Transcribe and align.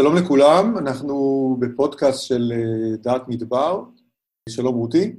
שלום 0.00 0.16
לכולם, 0.16 0.78
אנחנו 0.78 1.16
בפודקאסט 1.60 2.22
של 2.22 2.52
אה, 2.52 2.96
דעת 2.96 3.28
מדבר. 3.28 3.82
שלום 4.48 4.74
רותי. 4.74 5.12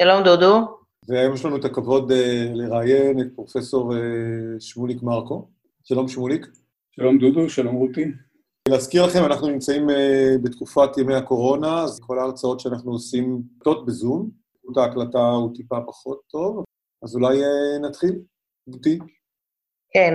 שלום 0.00 0.24
דודו. 0.24 0.78
והיום 1.08 1.34
יש 1.34 1.44
לנו 1.44 1.56
את 1.56 1.64
הכבוד 1.64 2.12
אה, 2.12 2.50
לראיין 2.54 3.20
את 3.20 3.26
פרופסור 3.34 3.94
אה, 3.96 4.00
שמוליק 4.60 5.02
מרקו. 5.02 5.48
שלום 5.84 6.08
שמוליק. 6.08 6.46
שלום 6.90 7.18
דודו, 7.18 7.50
שלום 7.50 7.74
רותי. 7.74 8.04
להזכיר 8.68 9.06
לכם, 9.06 9.24
אנחנו 9.24 9.48
נמצאים 9.48 9.86
בתקופת 10.42 10.98
ימי 10.98 11.14
הקורונה, 11.14 11.82
אז 11.82 12.00
כל 12.00 12.18
ההרצאות 12.18 12.60
שאנחנו 12.60 12.92
עושים 12.92 13.42
קטות 13.60 13.86
בזום. 13.86 14.30
את 14.72 14.76
ההקלטה 14.76 15.18
הוא 15.18 15.54
טיפה 15.54 15.80
פחות 15.86 16.20
טוב, 16.30 16.64
אז 17.02 17.14
אולי 17.14 17.38
נתחיל. 17.82 18.18
רותי. 18.68 18.98
כן, 19.94 20.14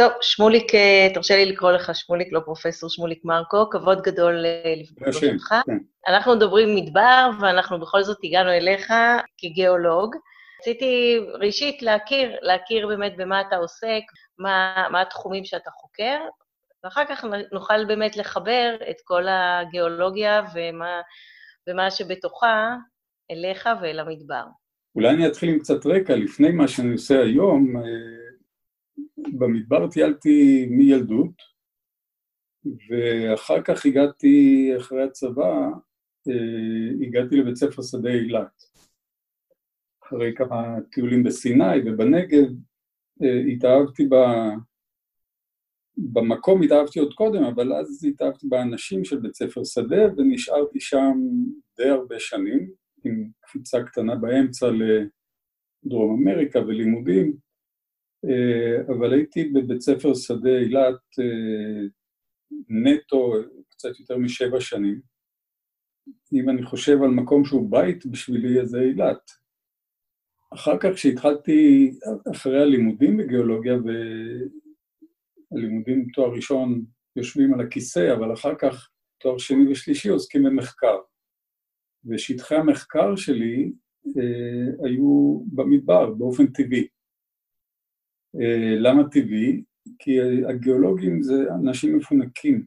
טוב, 0.00 0.12
שמוליק, 0.20 0.74
אה, 0.74 1.08
תרשה 1.14 1.36
לי 1.36 1.46
לקרוא 1.46 1.72
לך 1.72 1.94
שמוליק, 1.94 2.28
לא 2.32 2.40
פרופסור 2.40 2.90
שמוליק 2.90 3.24
מרקו, 3.24 3.70
כבוד 3.70 4.02
גדול 4.02 4.46
אה, 4.46 4.74
לפגוש 4.76 5.24
אותך. 5.24 5.54
כן. 5.66 5.78
אנחנו 6.08 6.36
מדברים 6.36 6.76
מדבר, 6.76 7.30
ואנחנו 7.40 7.80
בכל 7.80 8.02
זאת 8.02 8.18
הגענו 8.24 8.50
אליך 8.50 8.92
כגיאולוג. 9.38 10.16
רציתי 10.60 11.18
ראשית 11.40 11.82
להכיר, 11.82 12.36
להכיר 12.42 12.86
באמת 12.86 13.12
במה 13.16 13.40
אתה 13.40 13.56
עוסק, 13.56 14.02
מה, 14.38 14.86
מה 14.90 15.00
התחומים 15.00 15.44
שאתה 15.44 15.70
חוקר, 15.70 16.18
ואחר 16.84 17.04
כך 17.08 17.24
נוכל 17.52 17.84
באמת 17.84 18.16
לחבר 18.16 18.76
את 18.90 18.96
כל 19.04 19.24
הגיאולוגיה 19.28 20.42
ומה, 20.54 21.00
ומה 21.68 21.90
שבתוכה 21.90 22.76
אליך 23.30 23.68
ואל 23.82 23.98
המדבר. 23.98 24.44
אולי 24.96 25.10
אני 25.10 25.26
אתחיל 25.26 25.48
עם 25.48 25.58
קצת 25.58 25.86
רקע, 25.86 26.16
לפני 26.16 26.50
מה 26.50 26.68
שאני 26.68 26.92
עושה 26.92 27.20
היום, 27.20 27.76
אה, 27.76 28.29
במדבר 29.38 29.90
טיילתי 29.90 30.66
מילדות, 30.70 31.42
ואחר 32.64 33.62
כך 33.62 33.86
הגעתי, 33.86 34.68
אחרי 34.76 35.02
הצבא, 35.02 35.68
אה, 36.28 37.06
הגעתי 37.06 37.36
לבית 37.36 37.56
ספר 37.56 37.82
שדה 37.82 38.10
אילת. 38.10 38.62
אחרי 40.04 40.32
כמה 40.36 40.76
טיולים 40.92 41.22
בסיני 41.22 41.78
ובנגב, 41.86 42.46
אה, 43.22 43.40
התאהבתי 43.52 44.06
ב... 44.06 44.14
במקום 45.96 46.62
התאהבתי 46.62 46.98
עוד 47.00 47.14
קודם, 47.14 47.44
אבל 47.44 47.72
אז 47.72 48.04
התאהבתי 48.04 48.46
באנשים 48.46 49.04
של 49.04 49.20
בית 49.20 49.34
ספר 49.34 49.64
שדה, 49.64 50.14
ונשארתי 50.16 50.80
שם 50.80 51.12
די 51.76 51.88
הרבה 51.88 52.14
שנים, 52.18 52.70
עם 53.04 53.30
קפיצה 53.40 53.82
קטנה 53.82 54.14
באמצע 54.14 54.66
לדרום 54.66 56.22
אמריקה 56.22 56.58
ולימודים. 56.58 57.49
אה, 58.24 58.94
אבל 58.96 59.12
הייתי 59.12 59.44
בבית 59.44 59.80
ספר 59.80 60.14
שדה 60.14 60.58
אילת 60.58 61.00
אה, 61.20 61.86
נטו 62.68 63.32
קצת 63.68 64.00
יותר 64.00 64.16
משבע 64.18 64.60
שנים. 64.60 65.00
אם 66.32 66.50
אני 66.50 66.62
חושב 66.62 67.02
על 67.02 67.10
מקום 67.10 67.44
שהוא 67.44 67.70
בית 67.70 68.06
בשבילי, 68.06 68.60
אז 68.60 68.68
זה 68.68 68.80
אילת. 68.80 69.30
אחר 70.54 70.78
כך, 70.78 70.88
כשהתחלתי, 70.94 71.90
אחרי 72.32 72.62
הלימודים 72.62 73.16
בגיאולוגיה, 73.16 73.74
והלימודים 75.52 76.06
תואר 76.14 76.32
ראשון 76.32 76.84
יושבים 77.16 77.54
על 77.54 77.60
הכיסא, 77.60 78.14
אבל 78.14 78.32
אחר 78.32 78.54
כך 78.54 78.90
תואר 79.18 79.38
שני 79.38 79.72
ושלישי 79.72 80.08
עוסקים 80.08 80.42
במחקר. 80.42 80.98
ושטחי 82.04 82.54
המחקר 82.54 83.16
שלי 83.16 83.72
אה, 84.06 84.86
היו 84.86 85.40
במדבר, 85.52 86.10
באופן 86.10 86.46
טבעי. 86.46 86.86
אה, 88.40 88.76
למה 88.78 89.08
טבעי? 89.08 89.62
כי 89.98 90.20
הגיאולוגים 90.48 91.22
זה 91.22 91.34
אנשים 91.54 91.96
מפונקים. 91.96 92.64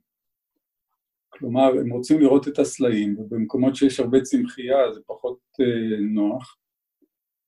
כלומר, 1.30 1.80
הם 1.80 1.89
רוצים 1.89 2.19
לראות 2.19 2.47
את 2.47 2.59
הסלעים, 2.59 3.19
ובמקומות 3.19 3.75
שיש 3.75 4.00
הרבה 4.00 4.22
צמחייה 4.22 4.94
זה 4.94 5.02
פחות 5.06 5.39
uh, 5.61 5.66
נוח, 6.00 6.58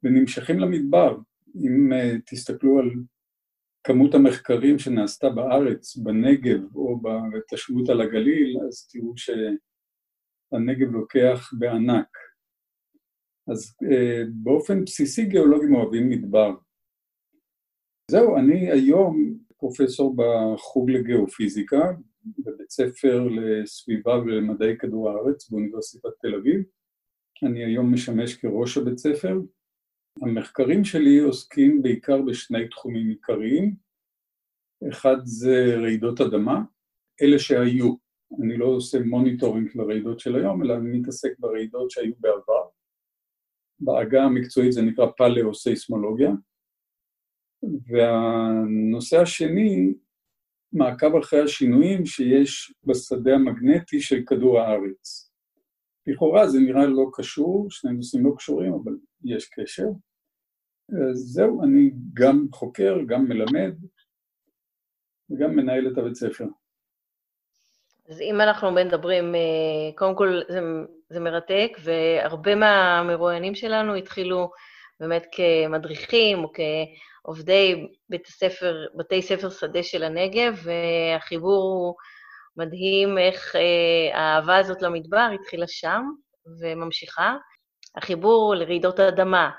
ונמשכים 0.04 0.60
למדבר. 0.60 1.18
אם 1.56 1.92
uh, 1.94 2.22
תסתכלו 2.26 2.80
על 2.80 2.92
כמות 3.84 4.14
המחקרים 4.14 4.80
שנעשתה 4.80 5.30
בארץ, 5.30 5.98
בנגב, 5.98 6.76
או 6.76 7.02
בתשבות 7.02 7.90
על 7.90 8.02
הגליל, 8.02 8.58
אז 8.68 8.88
תראו 8.92 9.14
שהנגב 9.18 10.92
לוקח 10.92 11.50
בענק. 11.60 12.18
אז 13.52 13.76
uh, 13.84 14.28
באופן 14.44 14.86
בסיסי 14.86 15.26
גיאולוגים 15.26 15.76
אוהבים 15.76 16.10
מדבר. 16.10 16.56
זהו, 18.12 18.38
אני 18.38 18.72
היום 18.72 19.38
פרופסור 19.58 20.16
בחוג 20.16 20.90
לגיאופיזיקה, 20.90 21.92
בבית 22.40 22.70
ספר 22.70 23.28
לסביבה 23.28 24.20
ולמדעי 24.20 24.78
כדור 24.78 25.10
הארץ 25.10 25.50
באוניברסיטת 25.50 26.10
תל 26.22 26.36
אביב. 26.36 26.62
אני 27.44 27.66
היום 27.66 27.94
משמש 27.94 28.36
כראש 28.36 28.78
הבית 28.78 28.98
ספר. 28.98 29.40
המחקרים 30.22 30.84
שלי 30.84 31.20
עוסקים 31.20 31.82
בעיקר 31.82 32.22
בשני 32.22 32.70
תחומים 32.70 33.10
עיקריים. 33.10 33.76
אחד 34.90 35.18
זה 35.24 35.76
רעידות 35.82 36.22
אדמה, 36.22 36.62
אלה 37.22 37.40
שהיו. 37.40 37.96
אני 38.44 38.58
לא 38.58 38.66
עושה 38.66 39.00
monitoring 39.00 39.70
לרעידות 39.76 40.20
של 40.20 40.36
היום, 40.36 40.64
אלא 40.64 40.76
אני 40.76 41.00
מתעסק 41.00 41.32
ברעידות 41.40 41.92
שהיו 41.92 42.14
בעבר. 42.20 42.68
בעגה 43.80 44.24
המקצועית 44.24 44.72
זה 44.72 44.82
נקרא 44.82 45.06
פלאו-סייסמולוגיה. 45.18 46.32
והנושא 47.88 49.22
השני, 49.22 49.94
מעקב 50.74 51.16
אחרי 51.16 51.42
השינויים 51.42 52.06
שיש 52.06 52.74
בשדה 52.84 53.34
המגנטי 53.34 54.02
של 54.02 54.22
כדור 54.26 54.60
הארץ. 54.60 55.32
לכאורה 56.08 56.48
זה 56.48 56.60
נראה 56.60 56.86
לא 56.86 57.06
קשור, 57.14 57.68
שני 57.70 57.92
נושאים 57.92 58.26
לא 58.26 58.32
קשורים, 58.38 58.74
אבל 58.74 58.94
יש 59.24 59.50
קשר. 59.50 59.88
אז 61.12 61.18
זהו, 61.18 61.64
אני 61.64 61.92
גם 62.14 62.48
חוקר, 62.52 62.98
גם 63.08 63.26
מלמד, 63.26 63.74
וגם 65.30 65.56
מנהל 65.56 65.88
את 65.88 65.98
הבית 65.98 66.16
ספר. 66.16 66.46
אז 68.10 68.22
אם 68.22 68.42
אנחנו 68.42 68.72
מדברים, 68.72 69.36
אה, 69.36 69.92
קודם 69.96 70.16
כל 70.16 70.42
זה, 70.50 70.60
זה 71.10 71.20
מרתק, 71.20 71.78
והרבה 71.84 72.56
מהמרואיינים 72.56 73.56
שלנו 73.56 73.96
התחילו 73.96 74.52
באמת 75.00 75.26
כמדריכים 75.32 76.44
או 76.44 76.52
כעובדי 77.26 77.88
בית 78.10 78.28
הספר, 78.28 78.86
בתי 78.96 79.22
ספר 79.22 79.50
שדה 79.50 79.84
של 79.84 80.04
הנגב, 80.04 80.60
והחיבור 80.64 81.64
הוא 81.64 81.96
מדהים 82.58 83.18
איך 83.18 83.56
אה, 83.56 84.20
האהבה 84.20 84.58
הזאת 84.58 84.82
למדבר 84.82 85.30
התחילה 85.40 85.68
שם 85.68 86.02
וממשיכה. 86.62 87.36
החיבור 87.96 88.56
לרעידות 88.56 89.00
האדמה 89.00 89.50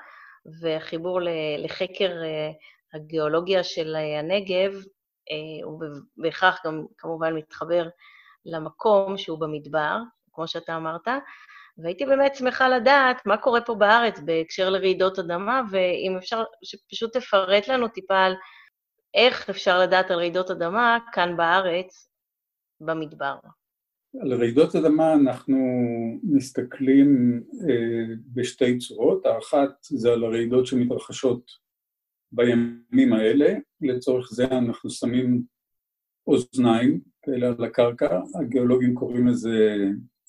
והחיבור 0.61 1.21
לחקר 1.59 2.11
אה, 2.25 2.51
הגיאולוגיה 2.95 3.65
של 3.65 3.97
הנגב, 3.97 4.73
אה, 5.31 5.65
הוא 5.65 5.81
בהכרח 6.17 6.61
גם 6.67 6.85
כמובן 6.99 7.35
מתחבר 7.35 7.89
למקום 8.47 9.19
שהוא 9.19 9.41
במדבר, 9.41 9.97
כמו 10.33 10.49
שאתה 10.49 10.77
אמרת, 10.77 11.09
והייתי 11.79 12.07
באמת 12.07 12.35
שמחה 12.35 12.69
לדעת 12.69 13.27
מה 13.27 13.37
קורה 13.37 13.61
פה 13.61 13.75
בארץ 13.75 14.21
בהקשר 14.21 14.71
לרעידות 14.71 15.19
אדמה, 15.19 15.63
ואם 15.71 16.17
אפשר 16.17 16.45
שפשוט 16.63 17.17
תפרט 17.17 17.69
לנו 17.69 17.89
טיפה 17.89 18.19
על 18.19 18.35
איך 19.15 19.51
אפשר 19.51 19.79
לדעת 19.81 20.11
על 20.11 20.17
רעידות 20.17 20.51
אדמה 20.51 20.99
כאן 21.13 21.37
בארץ, 21.37 22.09
במדבר. 22.81 23.37
על 24.21 24.35
רעידות 24.35 24.77
אדמה 24.77 25.15
אנחנו 25.15 25.57
מסתכלים 26.23 27.41
אה, 27.69 28.15
בשתי 28.35 28.79
צורות, 28.79 29.27
האחת 29.27 29.71
זה 29.83 30.13
על 30.13 30.25
הרעידות 30.25 30.67
שמתרחשות 30.67 31.51
בימים 32.33 33.13
האלה, 33.13 33.55
לצורך 33.81 34.29
זה 34.33 34.45
אנחנו 34.45 34.91
שמים 34.91 35.43
אוזניים 36.27 37.01
כאלה 37.23 37.47
על 37.47 37.65
הקרקע, 37.65 38.21
הגיאולוגים 38.41 38.95
קוראים 38.95 39.27
לזה 39.27 39.77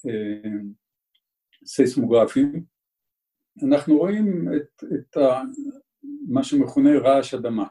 אה, 0.07 0.49
סייסמוגרפיים, 1.67 2.63
אנחנו 3.67 3.97
רואים 3.97 4.47
את, 4.55 4.83
את 4.93 5.17
ה, 5.17 5.41
מה 6.27 6.43
שמכונה 6.43 6.89
רעש 6.99 7.33
אדמה. 7.33 7.67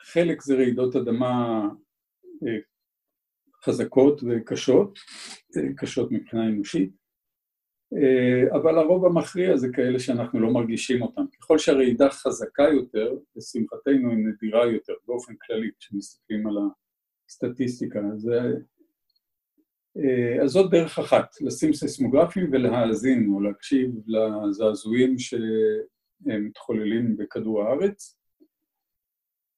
חלק 0.00 0.42
זה 0.42 0.54
רעידות 0.54 0.96
אדמה 0.96 1.62
אה, 2.46 2.58
חזקות 3.64 4.20
וקשות, 4.22 4.98
אה, 5.56 5.62
קשות 5.76 6.12
מבחינה 6.12 6.46
אנושית, 6.46 6.90
אה, 7.94 8.58
אבל 8.58 8.78
הרוב 8.78 9.06
המכריע 9.06 9.56
זה 9.56 9.68
כאלה 9.72 9.98
שאנחנו 9.98 10.40
לא 10.40 10.52
מרגישים 10.52 11.02
אותם. 11.02 11.22
ככל 11.40 11.58
שהרעידה 11.58 12.10
חזקה 12.10 12.62
יותר, 12.62 13.14
לשמחתנו 13.36 14.10
היא 14.10 14.26
נדירה 14.26 14.66
יותר, 14.66 14.92
באופן 15.06 15.34
כללי, 15.36 15.70
כשמסתכלים 15.78 16.46
על 16.46 16.56
הסטטיסטיקה. 17.28 18.00
זה 18.16 18.40
אז 20.42 20.50
זאת 20.50 20.70
דרך 20.70 20.98
אחת, 20.98 21.34
לשים 21.40 21.72
סיסמוגרפים 21.72 22.50
ולהאזין 22.52 23.30
או 23.34 23.40
להקשיב 23.40 23.90
לזעזועים 24.06 25.16
שמתחוללים 25.18 27.16
בכדור 27.16 27.62
הארץ. 27.62 28.18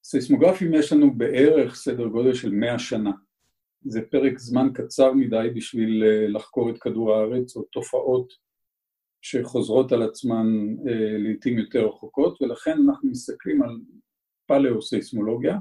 סיסמוגרפים 0.04 0.74
יש 0.74 0.92
לנו 0.92 1.14
בערך 1.14 1.74
סדר 1.74 2.06
גודל 2.06 2.34
של 2.34 2.50
100 2.50 2.78
שנה. 2.78 3.12
זה 3.84 4.02
פרק 4.10 4.38
זמן 4.38 4.68
קצר 4.74 5.12
מדי 5.12 5.48
בשביל 5.54 6.04
אה, 6.04 6.28
לחקור 6.28 6.70
את 6.70 6.78
כדור 6.78 7.14
הארץ, 7.14 7.56
או 7.56 7.62
תופעות 7.62 8.32
שחוזרות 9.22 9.92
על 9.92 10.02
עצמן 10.02 10.46
אה, 10.88 11.18
לעיתים 11.18 11.58
יותר 11.58 11.86
רחוקות, 11.86 12.42
ולכן 12.42 12.76
אנחנו 12.88 13.10
מסתכלים 13.10 13.62
על 13.62 13.80
פלאו-סייסמולוגיה, 14.46 15.58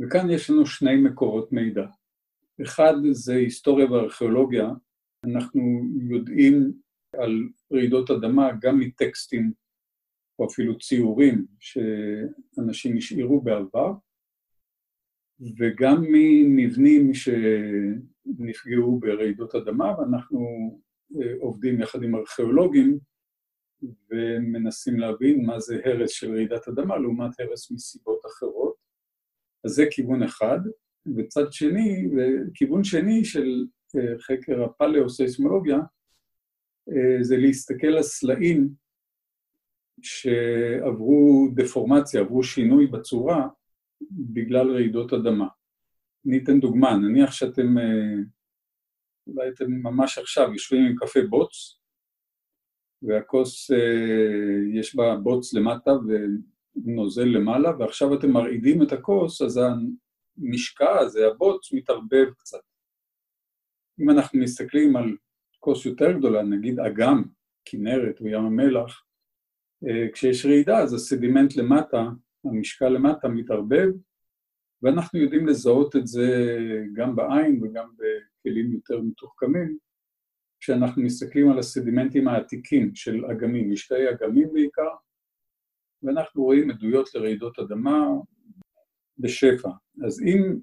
וכאן 0.00 0.30
יש 0.30 0.50
לנו 0.50 0.66
שני 0.66 0.96
מקורות 0.96 1.52
מידע. 1.52 1.86
אחד 2.62 2.94
זה 3.12 3.34
היסטוריה 3.34 3.92
וארכיאולוגיה, 3.92 4.68
אנחנו 5.24 5.62
יודעים 6.10 6.72
על 7.12 7.48
רעידות 7.72 8.10
אדמה 8.10 8.50
גם 8.60 8.78
מטקסטים 8.78 9.52
או 10.38 10.46
אפילו 10.46 10.78
ציורים 10.78 11.46
שאנשים 11.60 12.96
השאירו 12.96 13.40
בעבר, 13.40 13.92
וגם 15.58 16.04
ממבנים 16.08 17.10
שנפגעו 17.14 18.98
ברעידות 19.00 19.54
אדמה, 19.54 19.98
ואנחנו 19.98 20.40
אה, 21.20 21.32
עובדים 21.40 21.80
יחד 21.80 22.02
עם 22.02 22.14
ארכיאולוגים 22.14 22.98
ומנסים 24.10 25.00
להבין 25.00 25.46
מה 25.46 25.60
זה 25.60 25.80
הרס 25.84 26.10
של 26.10 26.32
רעידת 26.32 26.68
אדמה 26.68 26.98
לעומת 26.98 27.40
הרס 27.40 27.70
מסיבות 27.70 28.20
אחרות. 28.26 28.74
אז 29.64 29.70
זה 29.70 29.84
כיוון 29.90 30.22
אחד. 30.22 30.58
וצד 31.16 31.52
שני, 31.52 32.08
וכיוון 32.16 32.84
שני 32.84 33.24
של 33.24 33.64
אה, 33.96 34.18
חקר 34.18 34.64
הפלאו-סייסמולוגיה, 34.64 35.78
אה, 36.88 37.22
זה 37.22 37.36
להסתכל 37.36 37.86
על 37.86 38.02
סלעים 38.02 38.68
שעברו 40.02 41.48
דפורמציה, 41.54 42.20
עברו 42.20 42.42
שינוי 42.42 42.86
בצורה 42.86 43.48
בגלל 44.10 44.70
רעידות 44.70 45.12
אדמה. 45.12 45.46
אני 46.26 46.38
אתן 46.38 46.60
דוגמה, 46.60 46.96
נניח 46.96 47.32
שאתם, 47.32 47.78
אה, 47.78 48.14
אולי 49.26 49.48
אתם 49.48 49.70
ממש 49.70 50.18
עכשיו 50.18 50.52
יושבים 50.52 50.86
עם 50.86 50.94
קפה 50.96 51.20
בוץ, 51.30 51.80
והכוס, 53.02 53.70
יש 54.72 54.96
בה 54.96 55.16
בוץ 55.16 55.54
למטה 55.54 55.90
ונוזל 56.76 57.24
למעלה, 57.24 57.70
ועכשיו 57.78 58.14
אתם 58.14 58.30
מרעידים 58.30 58.82
את 58.82 58.92
הכוס, 58.92 59.42
אז 59.42 59.60
המשקע 60.38 60.98
הזה, 60.98 61.26
הבוץ, 61.26 61.72
מתערבב 61.72 62.30
קצת. 62.38 62.60
אם 64.00 64.10
אנחנו 64.10 64.40
מסתכלים 64.40 64.96
על 64.96 65.16
כוס 65.60 65.86
יותר 65.86 66.12
גדולה, 66.12 66.42
נגיד 66.42 66.80
אגם, 66.80 67.22
כנרת 67.64 68.20
או 68.20 68.26
ים 68.26 68.44
המלח, 68.44 69.04
אה, 69.88 70.12
כשיש 70.12 70.46
רעידה 70.46 70.78
אז 70.78 70.94
הסדימנט 70.94 71.56
למטה, 71.56 72.02
המשקע 72.44 72.88
למטה 72.88 73.28
מתערבב, 73.28 73.88
ואנחנו 74.82 75.18
יודעים 75.18 75.46
לזהות 75.46 75.96
את 75.96 76.06
זה 76.06 76.58
גם 76.92 77.16
בעין 77.16 77.62
וגם 77.62 77.90
בכלים 77.96 78.72
יותר 78.72 79.00
מתוחכמים, 79.00 79.78
כשאנחנו 80.60 81.02
מסתכלים 81.02 81.50
על 81.50 81.58
הסדימנטים 81.58 82.28
העתיקים 82.28 82.94
של 82.94 83.24
אגמים, 83.24 83.70
משקעי 83.70 84.10
אגמים 84.10 84.52
בעיקר, 84.52 84.88
ואנחנו 86.02 86.42
רואים 86.42 86.70
עדויות 86.70 87.14
לרעידות 87.14 87.58
אדמה 87.58 88.06
בשפע. 89.18 89.70
אז 90.02 90.22
אם 90.22 90.58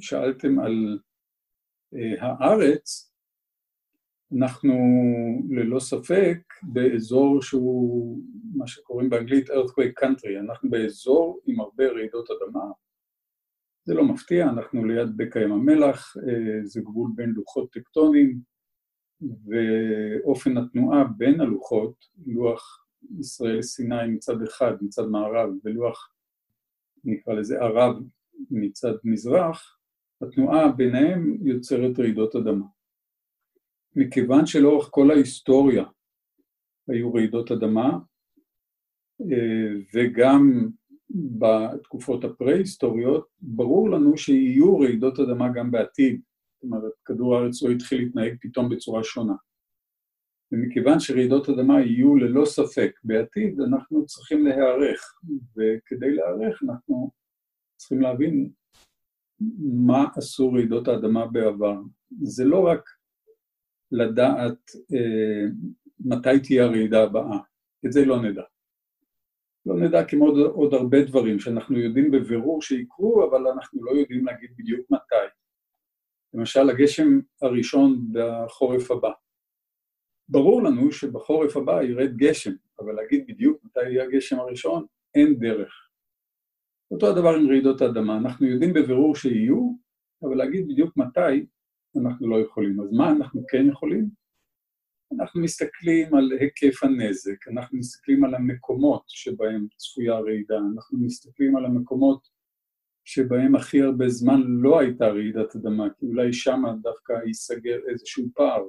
שאלתם 0.00 0.58
על 0.58 0.98
אה, 1.94 2.22
הארץ, 2.22 3.12
אנחנו 4.38 4.72
ללא 5.50 5.80
ספק 5.80 6.38
באזור 6.62 7.42
שהוא 7.42 8.18
מה 8.54 8.66
שקוראים 8.66 9.10
באנגלית 9.10 9.50
earthquake 9.50 10.04
country, 10.04 10.40
אנחנו 10.40 10.70
באזור 10.70 11.40
עם 11.46 11.60
הרבה 11.60 11.88
רעידות 11.88 12.28
אדמה. 12.30 12.64
זה 13.84 13.94
לא 13.94 14.04
מפתיע, 14.04 14.48
אנחנו 14.48 14.84
ליד 14.84 15.16
בקע 15.16 15.40
ים 15.40 15.52
המלח, 15.52 16.16
אה, 16.16 16.64
זה 16.64 16.80
גבול 16.80 17.10
בין 17.14 17.30
לוחות 17.30 17.72
טקטוניים, 17.72 18.40
ואופן 19.20 20.56
התנועה 20.56 21.04
בין 21.16 21.40
הלוחות, 21.40 21.94
לוח 22.26 22.86
ישראל-סיני 23.20 24.08
מצד 24.08 24.42
אחד, 24.42 24.72
מצד 24.80 25.06
מערב, 25.06 25.50
ולוח 25.64 26.12
נקרא 27.04 27.34
לזה 27.34 27.58
ערב 27.60 27.96
מצד 28.50 28.92
מזרח, 29.04 29.78
התנועה 30.22 30.72
ביניהם 30.72 31.36
יוצרת 31.46 31.98
רעידות 31.98 32.36
אדמה. 32.36 32.66
מכיוון 33.96 34.46
שלאורך 34.46 34.88
כל 34.90 35.10
ההיסטוריה 35.10 35.84
היו 36.88 37.14
רעידות 37.14 37.52
אדמה, 37.52 37.98
אה, 39.20 39.80
וגם 39.94 40.68
בתקופות 41.10 42.24
הפרה-היסטוריות, 42.24 43.26
ברור 43.38 43.90
לנו 43.90 44.16
שיהיו 44.16 44.78
רעידות 44.78 45.20
אדמה 45.20 45.48
גם 45.54 45.70
בעתיד. 45.70 46.20
זאת 46.54 46.62
אומרת, 46.62 46.92
כדור 47.04 47.36
הארץ 47.36 47.62
לא 47.62 47.70
התחיל 47.70 48.00
להתנהג 48.04 48.36
פתאום 48.40 48.68
בצורה 48.68 49.04
שונה. 49.04 49.34
ומכיוון 50.52 51.00
שרעידות 51.00 51.48
אדמה 51.48 51.80
יהיו 51.80 52.16
ללא 52.16 52.44
ספק 52.44 52.90
בעתיד, 53.04 53.60
אנחנו 53.60 54.06
צריכים 54.06 54.44
להיערך, 54.44 55.14
וכדי 55.56 56.14
להיערך 56.14 56.62
אנחנו 56.62 57.10
צריכים 57.76 58.00
להבין 58.00 58.50
מה 59.86 60.04
עשו 60.16 60.52
רעידות 60.52 60.88
האדמה 60.88 61.26
בעבר. 61.26 61.80
זה 62.22 62.44
לא 62.44 62.66
רק 62.66 62.90
לדעת 63.92 64.70
אה, 64.94 65.46
מתי 66.00 66.40
תהיה 66.42 66.64
הרעידה 66.64 67.02
הבאה, 67.02 67.38
את 67.86 67.92
זה 67.92 68.04
לא 68.04 68.22
נדע. 68.22 68.42
לא 69.66 69.76
נדע 69.76 70.04
כמו 70.04 70.26
עוד, 70.26 70.38
עוד 70.38 70.74
הרבה 70.74 71.04
דברים 71.04 71.38
שאנחנו 71.38 71.78
יודעים 71.78 72.10
בבירור 72.10 72.62
שיקרו, 72.62 73.30
אבל 73.30 73.46
אנחנו 73.46 73.84
לא 73.84 73.90
יודעים 73.90 74.26
להגיד 74.26 74.50
בדיוק 74.56 74.90
מתי. 74.90 75.26
למשל, 76.34 76.70
הגשם 76.70 77.20
הראשון 77.42 78.08
בחורף 78.12 78.90
הבא. 78.90 79.10
ברור 80.28 80.62
לנו 80.62 80.92
שבחורף 80.92 81.56
הבא 81.56 81.82
ירד 81.82 82.16
גשם, 82.16 82.52
אבל 82.78 82.92
להגיד 82.92 83.26
בדיוק 83.26 83.64
מתי 83.64 83.90
יהיה 83.90 84.04
הגשם 84.04 84.40
הראשון, 84.40 84.86
אין 85.14 85.38
דרך. 85.38 85.85
אותו 86.90 87.10
הדבר 87.10 87.34
עם 87.34 87.48
רעידות 87.48 87.80
האדמה, 87.80 88.16
אנחנו 88.16 88.46
יודעים 88.46 88.72
בבירור 88.74 89.16
שיהיו, 89.16 89.76
אבל 90.22 90.36
להגיד 90.36 90.68
בדיוק 90.68 90.96
מתי, 90.96 91.46
אנחנו 92.02 92.30
לא 92.30 92.40
יכולים. 92.40 92.80
אז 92.80 92.92
מה 92.92 93.10
אנחנו 93.10 93.42
כן 93.48 93.68
יכולים? 93.68 94.08
אנחנו 95.12 95.40
מסתכלים 95.40 96.14
על 96.14 96.32
היקף 96.40 96.84
הנזק, 96.84 97.48
אנחנו 97.48 97.78
מסתכלים 97.78 98.24
על 98.24 98.34
המקומות 98.34 99.04
שבהם 99.08 99.66
צפויה 99.76 100.18
רעידה, 100.18 100.58
אנחנו 100.74 100.98
מסתכלים 100.98 101.56
על 101.56 101.64
המקומות 101.64 102.28
שבהם 103.04 103.54
הכי 103.54 103.82
הרבה 103.82 104.08
זמן 104.08 104.40
לא 104.46 104.80
הייתה 104.80 105.06
רעידת 105.06 105.56
אדמה, 105.56 105.86
כי 105.98 106.06
אולי 106.06 106.32
שם 106.32 106.62
דווקא 106.82 107.12
ייסגר 107.26 107.78
איזשהו 107.88 108.28
פער. 108.34 108.64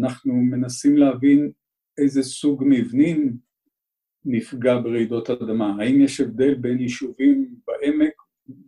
אנחנו 0.00 0.34
מנסים 0.34 0.96
להבין 0.96 1.52
איזה 1.98 2.22
סוג 2.22 2.64
מבנים 2.66 3.36
נפגע 4.30 4.78
ברעידות 4.82 5.30
אדמה. 5.30 5.76
האם 5.80 6.00
יש 6.00 6.20
הבדל 6.20 6.54
בין 6.54 6.80
יישובים 6.80 7.54
בעמק 7.66 8.14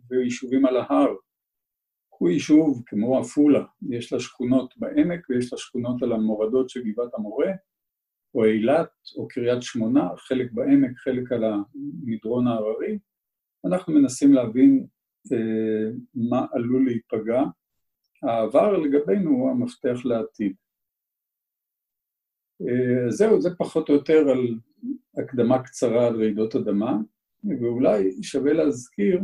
ויישובים 0.09 0.65
על 0.65 0.77
ההר? 0.77 1.15
קחו 2.11 2.29
יישוב 2.29 2.83
כמו 2.85 3.19
עפולה, 3.19 3.63
יש 3.89 4.13
לה 4.13 4.19
שכונות 4.19 4.73
בעמק 4.77 5.29
ויש 5.29 5.53
לה 5.53 5.59
שכונות 5.59 6.03
על 6.03 6.11
המורדות 6.11 6.69
של 6.69 6.83
גבעת 6.83 7.13
המורה, 7.13 7.51
או 8.35 8.45
אילת, 8.45 8.89
או 9.17 9.27
קריית 9.27 9.61
שמונה, 9.61 10.09
חלק 10.17 10.51
בעמק, 10.51 10.97
חלק 10.97 11.31
על 11.31 11.43
המדרון 11.43 12.47
ההררי. 12.47 12.99
אנחנו 13.65 13.93
מנסים 13.93 14.33
להבין 14.33 14.85
אה, 15.31 15.91
מה 16.15 16.45
עלול 16.53 16.85
להיפגע. 16.85 17.43
העבר 18.23 18.77
לגבינו 18.77 19.29
הוא 19.29 19.49
המפתח 19.49 20.05
לעתיד. 20.05 20.55
אה, 22.61 23.11
זהו, 23.11 23.41
זה 23.41 23.49
פחות 23.57 23.89
או 23.89 23.93
יותר 23.93 24.29
על 24.29 24.57
הקדמה 25.17 25.63
קצרה 25.63 26.07
על 26.07 26.15
רעידות 26.15 26.55
אדמה, 26.55 26.97
ואולי 27.61 28.23
שווה 28.23 28.53
להזכיר 28.53 29.21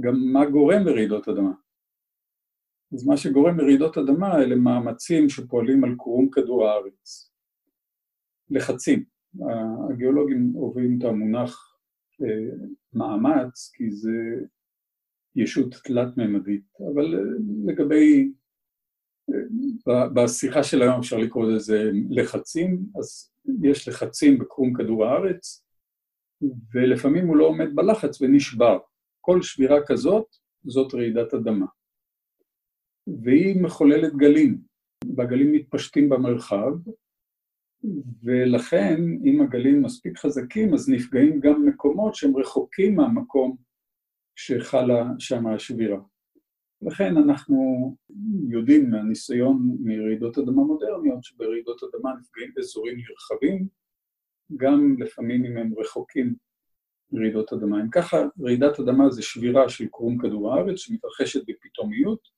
גם 0.00 0.14
מה 0.32 0.50
גורם 0.50 0.82
לרעידות 0.86 1.28
אדמה. 1.28 1.52
אז 2.94 3.06
מה 3.06 3.16
שגורם 3.16 3.60
לרעידות 3.60 3.98
אדמה 3.98 4.38
אלה 4.38 4.56
מאמצים 4.56 5.28
שפועלים 5.28 5.84
על 5.84 5.94
קרום 5.98 6.30
כדור 6.30 6.68
הארץ. 6.68 7.30
לחצים. 8.50 9.04
הגיאולוגים 9.90 10.52
אוהבים 10.56 10.98
את 10.98 11.04
המונח 11.04 11.76
אה, 12.22 12.66
מאמץ, 12.92 13.70
כי 13.74 13.90
זה 13.90 14.44
ישות 15.36 15.74
תלת-ממדית, 15.84 16.64
אבל 16.94 17.14
אה, 17.14 17.20
לגבי 17.64 18.32
בשיחה 20.14 20.62
של 20.62 20.82
היום 20.82 20.98
אפשר 20.98 21.16
לקרוא 21.16 21.52
לזה 21.52 21.90
לחצים, 22.10 22.78
אז 22.98 23.32
יש 23.62 23.88
לחצים 23.88 24.38
בקרום 24.38 24.72
כדור 24.74 25.06
הארץ, 25.06 25.66
ולפעמים 26.74 27.26
הוא 27.26 27.36
לא 27.36 27.44
עומד 27.44 27.68
בלחץ 27.74 28.22
ונשבר. 28.22 28.78
כל 29.20 29.42
שבירה 29.42 29.78
כזאת, 29.86 30.26
זאת 30.64 30.94
רעידת 30.94 31.34
אדמה. 31.34 31.66
והיא 33.22 33.62
מחוללת 33.62 34.16
גלים, 34.16 34.58
והגלים 35.16 35.52
מתפשטים 35.52 36.08
במרחב, 36.08 36.72
ולכן 38.22 39.00
אם 39.24 39.40
הגלים 39.42 39.82
מספיק 39.82 40.18
חזקים, 40.18 40.74
אז 40.74 40.88
נפגעים 40.88 41.40
גם 41.40 41.66
מקומות 41.66 42.14
שהם 42.14 42.36
רחוקים 42.36 42.96
מהמקום 42.96 43.56
שחלה 44.36 45.04
שם 45.18 45.46
השבירה. 45.46 45.98
לכן 46.84 47.16
אנחנו 47.16 47.56
יודעים 48.48 48.90
מהניסיון 48.90 49.76
מרעידות 49.80 50.38
אדמה 50.38 50.62
מודרניות, 50.62 51.24
שברעידות 51.24 51.80
אדמה 51.84 52.10
נפגעים 52.20 52.50
באזורים 52.54 52.96
נרחבים, 52.96 53.66
גם 54.56 54.96
לפעמים 54.98 55.44
אם 55.44 55.56
הם 55.56 55.72
רחוקים 55.78 56.34
מרעידות 57.12 57.52
אדמה. 57.52 57.80
אם 57.80 57.90
ככה, 57.90 58.16
רעידת 58.40 58.80
אדמה 58.80 59.10
זה 59.10 59.22
שבירה 59.22 59.68
של 59.68 59.86
קרום 59.86 60.18
כדור 60.18 60.54
הארץ 60.54 60.78
שמתרחשת 60.78 61.40
בפתאומיות, 61.46 62.28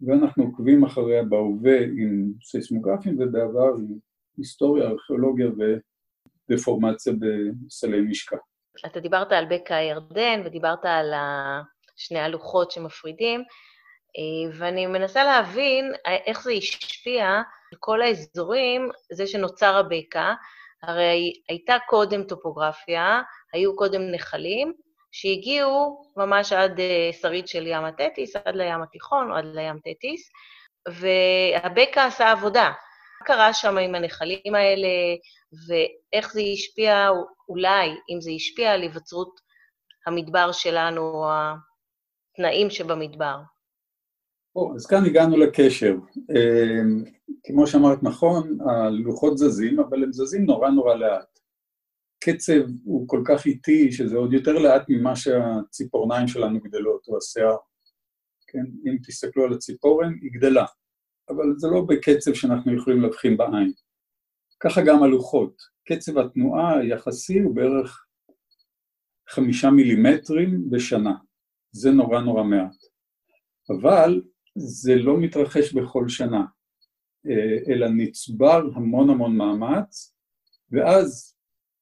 ואנחנו 0.00 0.44
עוקבים 0.44 0.84
אחריה 0.84 1.22
בהווה 1.22 1.84
עם 1.84 2.32
סיסמוגרפים 2.44 3.16
ובעבר 3.18 3.74
עם 3.78 3.98
היסטוריה, 4.36 4.88
ארכיאולוגיה 4.88 5.46
ודפורמציה 6.48 7.12
בסלי 7.12 8.00
משקע. 8.00 8.36
אתה 8.86 9.00
דיברת 9.00 9.32
על 9.32 9.44
בקע 9.50 9.76
הירדן 9.76 10.42
ודיברת 10.44 10.84
על 10.84 11.12
שני 12.06 12.20
הלוחות 12.20 12.70
שמפרידים, 12.70 13.40
אה, 14.18 14.58
ואני 14.58 14.86
מנסה 14.86 15.24
להבין 15.24 15.92
איך 16.26 16.42
זה 16.42 16.52
השפיע 16.52 17.26
על 17.26 17.78
כל 17.80 18.02
האזורים, 18.02 18.90
זה 19.12 19.26
שנוצר 19.26 19.76
הבקע, 19.76 20.32
הרי 20.82 21.32
הייתה 21.48 21.76
קודם 21.88 22.22
טופוגרפיה, 22.22 23.22
היו 23.52 23.76
קודם 23.76 24.02
נחלים, 24.12 24.72
שהגיעו 25.12 26.04
ממש 26.16 26.52
עד 26.52 26.80
אה, 26.80 27.10
שריד 27.20 27.48
של 27.48 27.66
ים 27.66 27.84
התטיס, 27.84 28.36
עד 28.36 28.56
לים 28.56 28.82
התיכון 28.82 29.30
או 29.30 29.36
עד 29.36 29.44
לים 29.44 29.78
תטיס, 29.78 30.30
והבקע 30.88 32.04
עשה 32.04 32.30
עבודה. 32.30 32.72
מה 33.20 33.26
קרה 33.26 33.54
שם 33.54 33.78
עם 33.78 33.94
הנחלים 33.94 34.54
האלה, 34.54 34.88
ואיך 35.68 36.32
זה 36.32 36.40
השפיע, 36.52 37.08
אולי, 37.48 37.88
אם 38.10 38.20
זה 38.20 38.30
השפיע 38.36 38.72
על 38.72 38.82
היווצרות 38.82 39.40
המדבר 40.06 40.52
שלנו, 40.52 41.24
התנאים 42.32 42.70
שבמדבר? 42.70 43.36
או, 44.56 44.74
אז 44.74 44.86
כאן 44.86 45.04
הגענו 45.04 45.36
לקשר. 45.36 45.94
אה, 46.36 46.82
כמו 47.46 47.66
שאמרת 47.66 48.02
נכון, 48.02 48.58
הלוחות 48.70 49.38
זזים, 49.38 49.80
אבל 49.80 50.02
הם 50.02 50.12
זזים 50.12 50.44
נורא 50.44 50.70
נורא 50.70 50.94
לאט. 50.94 51.38
הקצב 52.16 52.60
הוא 52.84 53.08
כל 53.08 53.22
כך 53.26 53.46
איטי, 53.46 53.92
שזה 53.92 54.16
עוד 54.16 54.32
יותר 54.32 54.52
לאט 54.52 54.82
ממה 54.88 55.16
שהציפורניים 55.16 56.28
שלנו 56.28 56.60
גדלות, 56.60 57.08
או 57.08 57.16
השיער. 57.16 57.56
כן? 58.46 58.64
אם 58.86 58.96
תסתכלו 59.06 59.44
על 59.44 59.52
הציפורן, 59.52 60.12
היא 60.22 60.30
גדלה, 60.32 60.64
אבל 61.28 61.44
זה 61.56 61.68
לא 61.68 61.84
בקצב 61.88 62.34
שאנחנו 62.34 62.76
יכולים 62.76 63.00
להבחין 63.00 63.36
בעין. 63.36 63.72
ככה 64.60 64.80
גם 64.86 65.02
הלוחות. 65.02 65.62
קצב 65.88 66.18
התנועה 66.18 66.78
היחסי 66.78 67.38
הוא 67.38 67.56
בערך 67.56 68.06
חמישה 69.28 69.70
מילימטרים 69.70 70.70
בשנה. 70.70 71.14
זה 71.72 71.90
נורא 71.90 72.20
נורא 72.20 72.44
מעט. 72.44 72.76
אבל 73.70 74.22
זה 74.56 74.94
לא 74.94 75.18
מתרחש 75.18 75.72
בכל 75.72 76.08
שנה, 76.08 76.44
אה, 77.26 77.72
אלא 77.72 77.88
נצבר 77.88 78.62
המון 78.74 79.10
המון 79.10 79.36
מאמץ, 79.36 80.14
ואז 80.70 81.36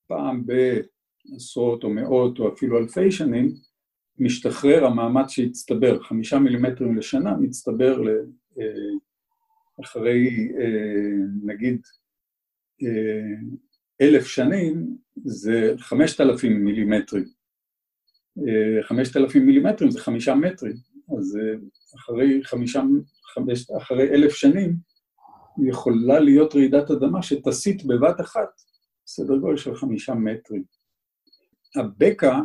פעם 0.06 0.44
בעשרות 0.46 1.84
או 1.84 1.90
מאות 1.90 2.38
או 2.38 2.54
אפילו 2.54 2.78
אלפי 2.78 3.10
שנים, 3.10 3.54
משתחרר 4.18 4.84
המאמץ 4.84 5.30
שהצטבר, 5.30 6.02
חמישה 6.02 6.38
מילימטרים 6.38 6.96
לשנה, 6.96 7.36
מצטבר 7.36 8.08
אה, 8.60 8.64
אחרי 9.84 10.52
אה, 10.60 11.14
נגיד 11.44 11.80
אלף 14.00 14.26
שנים, 14.26 14.96
זה 15.24 15.74
חמשת 15.78 16.20
אלפים 16.20 16.64
מילימטרים. 16.64 17.39
חמשת 18.82 19.16
אלפים 19.16 19.46
מילימטרים 19.46 19.90
זה 19.90 20.00
חמישה 20.00 20.34
מטרים, 20.34 20.76
אז 21.18 21.38
אחרי 21.96 22.40
חמישה, 22.44 22.82
חמש, 23.34 23.70
אחרי 23.70 24.08
אלף 24.08 24.34
שנים, 24.34 24.76
יכולה 25.68 26.20
להיות 26.20 26.54
רעידת 26.54 26.90
אדמה 26.90 27.22
שתסיט 27.22 27.84
בבת 27.84 28.20
אחת 28.20 28.48
סדר 29.06 29.36
גודל 29.36 29.56
של 29.56 29.74
חמישה 29.74 30.14
מטרים. 30.14 30.64
הבקע, 31.76 32.38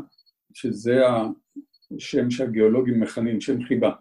שזה 0.54 1.02
השם 1.98 2.30
שהגיאולוגים 2.30 3.00
מכנים, 3.00 3.42
שם 3.42 3.64
חיבה, 3.64 3.92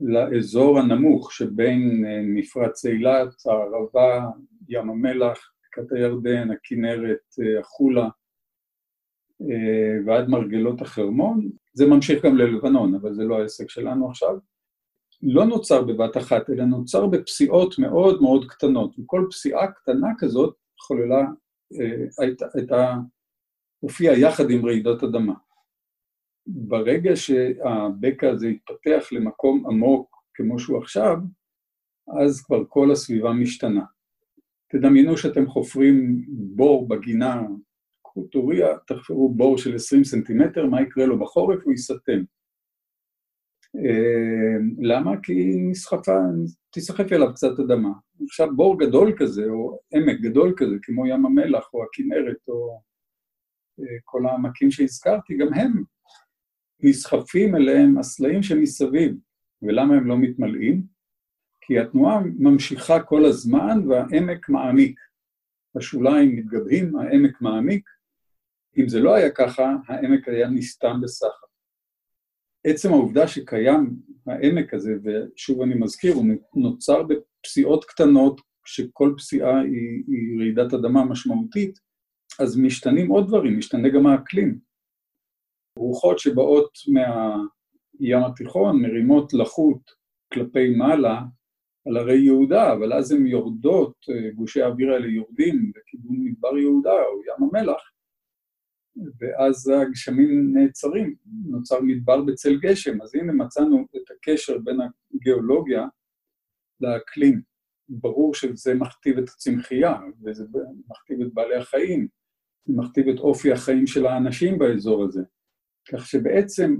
לאזור 0.00 0.78
הנמוך 0.78 1.32
שבין 1.32 2.04
אה, 2.06 2.20
מפרץ 2.22 2.86
אילת, 2.86 3.28
הערבה, 3.46 4.26
ים 4.68 4.90
המלח, 4.90 5.52
בקעת 5.64 5.92
הירדן, 5.92 6.50
הכנרת, 6.50 7.18
אה, 7.42 7.60
החולה, 7.60 8.04
אה, 8.04 8.08
ועד 10.06 10.28
מרגלות 10.28 10.80
החרמון, 10.80 11.50
זה 11.74 11.86
ממשיך 11.86 12.24
גם 12.24 12.36
ללבנון, 12.36 12.94
אבל 12.94 13.14
זה 13.14 13.24
לא 13.24 13.40
העסק 13.40 13.70
שלנו 13.70 14.08
עכשיו, 14.08 14.38
לא 15.22 15.44
נוצר 15.44 15.82
בבת 15.82 16.16
אחת, 16.16 16.50
אלא 16.50 16.64
נוצר 16.64 17.06
בפסיעות 17.06 17.78
מאוד 17.78 18.22
מאוד 18.22 18.46
קטנות, 18.48 18.98
וכל 18.98 19.26
פסיעה 19.30 19.72
קטנה 19.72 20.08
כזאת 20.18 20.54
חוללה 20.80 21.26
הייתה, 22.54 22.94
הופיעה 23.80 24.18
יחד 24.18 24.50
עם 24.50 24.66
רעידות 24.66 25.04
אדמה. 25.04 25.34
ברגע 26.46 27.16
שהבקע 27.16 28.30
הזה 28.30 28.48
התפתח 28.48 29.08
למקום 29.12 29.66
עמוק 29.66 30.16
כמו 30.34 30.58
שהוא 30.58 30.78
עכשיו, 30.78 31.16
אז 32.22 32.44
כבר 32.44 32.64
כל 32.68 32.92
הסביבה 32.92 33.32
משתנה. 33.32 33.84
תדמיינו 34.68 35.16
שאתם 35.16 35.46
חופרים 35.46 36.24
בור 36.28 36.88
בגינה, 36.88 37.42
קחו 38.16 38.26
טוריה, 38.26 38.66
תחפרו 38.86 39.34
בור 39.34 39.58
של 39.58 39.74
20 39.74 40.04
סנטימטר, 40.04 40.66
מה 40.66 40.82
יקרה 40.82 41.06
לו 41.06 41.18
בחורף? 41.18 41.58
הוא 41.64 41.72
ייסתם. 41.72 42.22
אה, 43.76 44.56
למה? 44.78 45.10
כי 45.22 45.56
נסחפה, 45.70 46.18
תיסחף 46.70 47.12
אליו 47.12 47.34
קצת 47.34 47.58
אדמה. 47.58 47.92
עכשיו 48.22 48.56
בור 48.56 48.80
גדול 48.80 49.12
כזה, 49.18 49.44
או 49.44 49.78
עמק 49.94 50.20
גדול 50.20 50.54
כזה, 50.56 50.74
כמו 50.82 51.06
ים 51.06 51.26
המלח, 51.26 51.70
או 51.74 51.84
הכנרת, 51.84 52.48
או 52.48 52.80
אה, 53.80 53.96
כל 54.04 54.26
העמקים 54.26 54.70
שהזכרתי, 54.70 55.36
גם 55.36 55.54
הם 55.54 55.82
נסחפים 56.80 57.56
אליהם 57.56 57.98
הסלעים 57.98 58.42
שמסביב. 58.42 59.16
ולמה 59.62 59.94
הם 59.94 60.06
לא 60.06 60.18
מתמלאים? 60.18 60.82
כי 61.60 61.78
התנועה 61.78 62.20
ממשיכה 62.38 63.02
כל 63.02 63.24
הזמן 63.24 63.88
והעמק 63.88 64.48
מעמיק. 64.48 65.00
השוליים 65.76 66.36
מתגבהים, 66.36 66.96
העמק 66.96 67.40
מעמיק. 67.40 67.95
אם 68.78 68.88
זה 68.88 69.00
לא 69.00 69.14
היה 69.14 69.30
ככה, 69.30 69.76
העמק 69.88 70.28
היה 70.28 70.48
נסתם 70.48 71.00
בסחף. 71.02 71.46
עצם 72.66 72.92
העובדה 72.92 73.28
שקיים 73.28 73.96
העמק 74.26 74.74
הזה, 74.74 74.92
ושוב 75.04 75.62
אני 75.62 75.74
מזכיר, 75.74 76.14
הוא 76.14 76.24
נוצר 76.54 77.02
בפסיעות 77.02 77.84
קטנות, 77.84 78.40
שכל 78.66 79.14
פסיעה 79.16 79.60
היא, 79.60 80.04
היא 80.08 80.38
רעידת 80.40 80.74
אדמה 80.74 81.04
משמעותית, 81.04 81.78
אז 82.40 82.58
משתנים 82.58 83.10
עוד 83.10 83.28
דברים, 83.28 83.58
משתנה 83.58 83.88
גם 83.88 84.06
האקלים. 84.06 84.58
רוחות 85.78 86.18
שבאות 86.18 86.70
מהים 86.88 88.24
התיכון 88.24 88.82
מרימות 88.82 89.34
לחות 89.34 89.90
כלפי 90.34 90.70
מעלה 90.70 91.22
על 91.86 91.96
הרי 91.96 92.18
יהודה, 92.18 92.72
אבל 92.72 92.92
אז 92.92 93.12
הן 93.12 93.26
יורדות, 93.26 93.94
גושי 94.34 94.62
האוויר 94.62 94.92
האלה 94.92 95.06
יורדים 95.06 95.72
בכיוון 95.74 96.16
מדבר 96.24 96.58
יהודה 96.58 96.90
או 96.92 97.20
ים 97.22 97.48
המלח, 97.48 97.90
ואז 99.18 99.68
הגשמים 99.68 100.52
נעצרים, 100.54 101.14
נוצר 101.44 101.80
מדבר 101.80 102.22
בצל 102.22 102.56
גשם. 102.56 103.02
אז 103.02 103.14
הנה 103.14 103.32
מצאנו 103.32 103.86
את 103.96 104.10
הקשר 104.10 104.58
בין 104.58 104.76
הגיאולוגיה 105.14 105.86
לאקלים. 106.80 107.40
ברור 107.88 108.34
שזה 108.34 108.74
מכתיב 108.74 109.18
את 109.18 109.28
הצמחייה, 109.28 109.94
וזה 110.24 110.44
מכתיב 110.90 111.20
את 111.20 111.34
בעלי 111.34 111.56
החיים, 111.56 112.08
זה 112.64 112.72
מכתיב 112.76 113.08
את 113.08 113.18
אופי 113.18 113.52
החיים 113.52 113.86
של 113.86 114.06
האנשים 114.06 114.58
באזור 114.58 115.04
הזה. 115.04 115.22
כך 115.92 116.06
שבעצם 116.06 116.76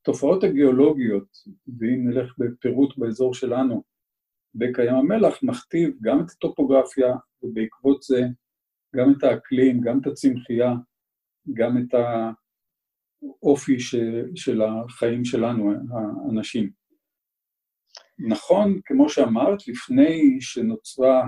התופעות 0.00 0.44
הגיאולוגיות, 0.44 1.28
ואם 1.78 2.08
נלך 2.08 2.34
בפירוט 2.38 2.98
באזור 2.98 3.34
שלנו, 3.34 3.82
בקיים 4.54 4.94
המלח, 4.94 5.42
מכתיב 5.42 5.90
גם 6.02 6.20
את 6.20 6.30
הטופוגרפיה, 6.30 7.16
ובעקבות 7.42 8.02
זה 8.02 8.22
גם 8.96 9.12
את 9.18 9.24
האקלים, 9.24 9.80
גם 9.80 10.00
את 10.00 10.06
הצמחייה, 10.06 10.72
גם 11.52 11.78
את 11.78 11.94
האופי 13.42 13.80
ש, 13.80 13.94
של 14.34 14.62
החיים 14.62 15.24
שלנו, 15.24 15.72
האנשים. 15.72 16.70
נכון, 18.18 18.80
כמו 18.84 19.08
שאמרת, 19.08 19.68
לפני 19.68 20.40
שנוצרה 20.40 21.22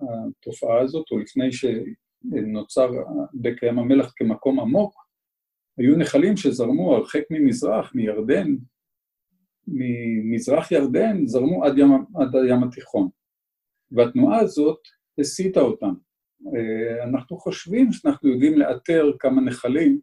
התופעה 0.00 0.80
הזאת, 0.80 1.06
או 1.10 1.18
לפני 1.18 1.48
שנוצר 1.52 2.90
בקע 3.34 3.66
ים 3.66 3.78
המלח 3.78 4.12
כמקום 4.16 4.60
עמוק, 4.60 4.94
היו 5.78 5.96
נחלים 5.96 6.36
שזרמו 6.36 6.94
הרחק 6.94 7.22
ממזרח, 7.30 7.94
מירדן, 7.94 8.48
ממזרח 9.68 10.72
ירדן, 10.72 11.26
זרמו 11.26 11.64
עד, 11.64 11.78
ים, 11.78 11.90
עד 12.20 12.36
הים 12.36 12.64
התיכון. 12.64 13.08
והתנועה 13.90 14.40
הזאת 14.40 14.78
הסיטה 15.18 15.60
אותם. 15.60 15.94
אה, 16.46 17.04
אנחנו 17.04 17.38
חושבים 17.38 17.92
שאנחנו 17.92 18.28
יודעים 18.28 18.58
לאתר 18.58 19.04
כמה 19.18 19.40
נחלים 19.42 20.00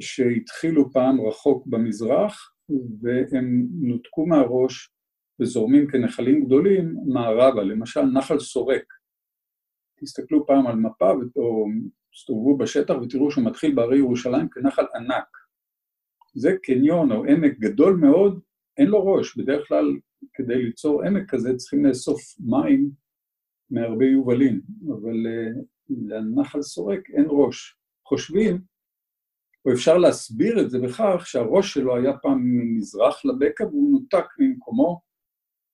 שהתחילו 0.00 0.92
פעם 0.92 1.20
רחוק 1.20 1.66
במזרח, 1.66 2.52
והם 3.00 3.66
נותקו 3.72 4.26
מהראש 4.26 4.90
וזורמים 5.40 5.90
כנחלים 5.90 6.44
גדולים 6.44 6.96
מערבה, 7.06 7.62
למשל 7.62 8.02
נחל 8.02 8.38
סורק. 8.38 8.84
תסתכלו 10.00 10.46
פעם 10.46 10.66
על 10.66 10.76
מפה 10.76 11.12
או 11.36 11.66
תסתובבו 12.12 12.56
בשטח 12.56 12.94
ותראו 13.02 13.30
שהוא 13.30 13.44
מתחיל 13.44 13.74
בערי 13.74 13.98
ירושלים 13.98 14.48
כנחל 14.48 14.84
ענק. 14.94 15.28
זה 16.34 16.50
קניון 16.62 17.12
או 17.12 17.24
עמק 17.24 17.58
גדול 17.58 17.96
מאוד, 17.96 18.40
אין 18.76 18.86
לו 18.86 19.06
ראש. 19.06 19.36
בדרך 19.36 19.68
כלל 19.68 19.84
כדי 20.34 20.62
ליצור 20.62 21.02
עמק 21.02 21.30
כזה 21.30 21.56
צריכים 21.56 21.86
לאסוף 21.86 22.20
מים 22.40 22.90
מהרבה 23.70 24.04
יובלים, 24.04 24.60
אבל 24.88 25.26
uh, 25.26 25.64
לנחל 26.08 26.62
סורק 26.62 27.10
אין 27.10 27.26
ראש. 27.28 27.78
חושבים, 28.08 28.60
או 29.66 29.72
אפשר 29.72 29.98
להסביר 29.98 30.60
את 30.60 30.70
זה 30.70 30.78
בכך 30.78 31.22
שהראש 31.26 31.74
שלו 31.74 31.96
היה 31.96 32.18
פעם 32.18 32.38
ממזרח 32.42 33.24
לבקע 33.24 33.64
והוא 33.64 33.92
נותק 33.92 34.26
ממקומו, 34.38 35.00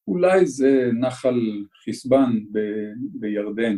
אולי 0.09 0.47
זה 0.47 0.91
נחל 1.01 1.37
חסבן 1.85 2.31
ב- 2.53 2.93
בירדן. 3.21 3.77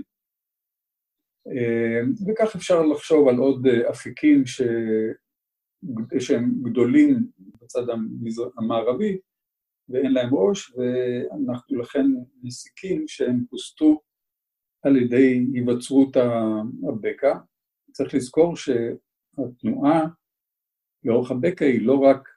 Uh, 1.48 2.30
וכך 2.30 2.56
אפשר 2.56 2.82
לחשוב 2.82 3.28
על 3.28 3.36
עוד 3.36 3.66
uh, 3.66 3.90
אפיקים 3.90 4.46
ש... 4.46 4.62
שהם 6.18 6.52
גדולים 6.62 7.30
בצד 7.62 7.82
המערבי, 8.58 9.18
ואין 9.88 10.12
להם 10.12 10.34
ראש, 10.34 10.72
ואנחנו 10.76 11.78
לכן 11.78 12.06
מסיקים 12.42 13.08
שהם 13.08 13.44
פוסטו 13.50 14.00
על 14.86 14.96
ידי 14.96 15.46
היווצרות 15.54 16.16
הבקע. 16.88 17.38
צריך 17.92 18.14
לזכור 18.14 18.56
שהתנועה 18.56 20.06
לאורך 21.04 21.30
הבקע 21.30 21.64
היא 21.64 21.86
לא 21.86 21.98
רק 21.98 22.28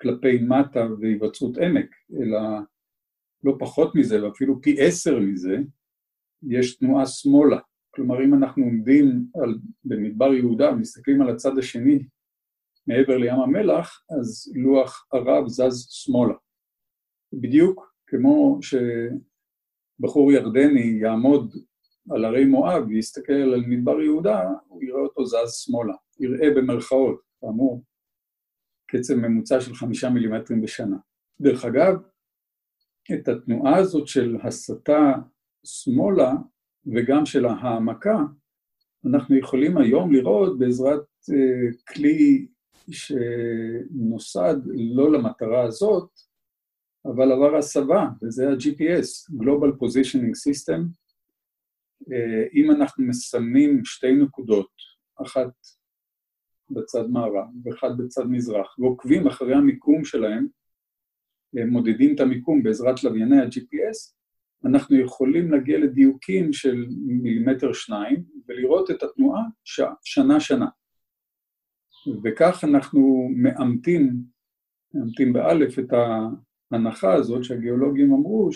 כלפי 0.00 0.38
מטה 0.38 0.86
והיווצרות 1.00 1.58
עמק, 1.58 1.90
אלא 2.20 2.38
לא 3.44 3.56
פחות 3.58 3.94
מזה, 3.94 4.24
ואפילו 4.24 4.62
פי 4.62 4.76
עשר 4.78 5.18
מזה, 5.18 5.56
יש 6.48 6.76
תנועה 6.76 7.06
שמאלה. 7.06 7.58
כלומר, 7.90 8.24
אם 8.24 8.34
אנחנו 8.34 8.64
עומדים 8.64 9.26
על, 9.42 9.58
במדבר 9.84 10.34
יהודה, 10.34 10.72
מסתכלים 10.72 11.22
על 11.22 11.30
הצד 11.30 11.58
השני, 11.58 12.04
מעבר 12.86 13.16
לים 13.16 13.34
המלח, 13.34 14.04
אז 14.18 14.52
לוח 14.56 15.06
ערב 15.12 15.48
זז 15.48 15.86
שמאלה. 15.90 16.34
בדיוק 17.32 17.94
כמו 18.06 18.58
שבחור 20.00 20.32
ירדני 20.32 20.98
יעמוד 21.02 21.54
על 22.10 22.24
הרי 22.24 22.44
מואב 22.44 22.84
ויסתכל 22.88 23.32
על 23.32 23.60
מדבר 23.66 24.00
יהודה, 24.00 24.48
הוא 24.68 24.84
יראה 24.84 25.00
אותו 25.00 25.26
זז 25.26 25.52
שמאלה. 25.52 25.94
יראה 26.20 26.50
במרכאות, 26.56 27.20
כאמור, 27.40 27.84
קצב 28.86 29.14
ממוצע 29.14 29.60
של 29.60 29.74
חמישה 29.74 30.10
מילימטרים 30.10 30.60
בשנה. 30.60 30.96
דרך 31.40 31.64
אגב, 31.64 31.94
את 33.14 33.28
התנועה 33.28 33.76
הזאת 33.76 34.08
של 34.08 34.36
הסתה 34.42 35.12
שמאלה 35.66 36.32
וגם 36.94 37.26
של 37.26 37.46
העמקה, 37.46 38.18
אנחנו 39.06 39.36
יכולים 39.36 39.78
היום 39.78 40.12
לראות 40.12 40.58
בעזרת 40.58 41.04
uh, 41.30 41.94
כלי 41.94 42.46
שנוסד 42.90 44.56
לא 44.94 45.12
למטרה 45.12 45.62
הזאת, 45.62 46.10
אבל 47.04 47.32
עבר 47.32 47.56
הסבה, 47.56 48.08
וזה 48.22 48.48
ה-GPS, 48.48 49.34
Global 49.42 49.72
Positioning 49.80 50.34
System. 50.46 50.80
אה, 52.12 52.44
אם 52.54 52.70
אנחנו 52.70 53.04
מסמנים 53.04 53.84
שתי 53.84 54.14
נקודות, 54.14 54.70
אחת 55.22 55.50
בצד 56.70 57.06
מערב 57.10 57.46
ואחת 57.64 57.90
בצד 57.98 58.24
מזרח, 58.24 58.78
ועוקבים 58.78 59.26
אחרי 59.26 59.54
המיקום 59.54 60.04
שלהם, 60.04 60.46
אה, 61.58 61.66
מודדים 61.66 62.14
את 62.14 62.20
המיקום 62.20 62.62
בעזרת 62.62 63.04
לווייני 63.04 63.40
ה-GPS, 63.40 64.14
אנחנו 64.66 64.96
יכולים 64.96 65.50
להגיע 65.50 65.78
לדיוקים 65.78 66.52
של 66.52 66.86
מילימטר 67.06 67.72
שניים 67.72 68.24
ולראות 68.48 68.90
את 68.90 69.02
התנועה 69.02 69.42
שנה-שנה. 70.04 70.66
וכך 72.24 72.64
אנחנו 72.64 73.28
מאמתים, 73.36 74.14
מאמתים 74.94 75.32
באלף 75.32 75.78
את 75.78 75.92
ההנחה 76.72 77.14
הזאת 77.14 77.44
שהגיאולוגים 77.44 78.12
אמרו 78.12 78.52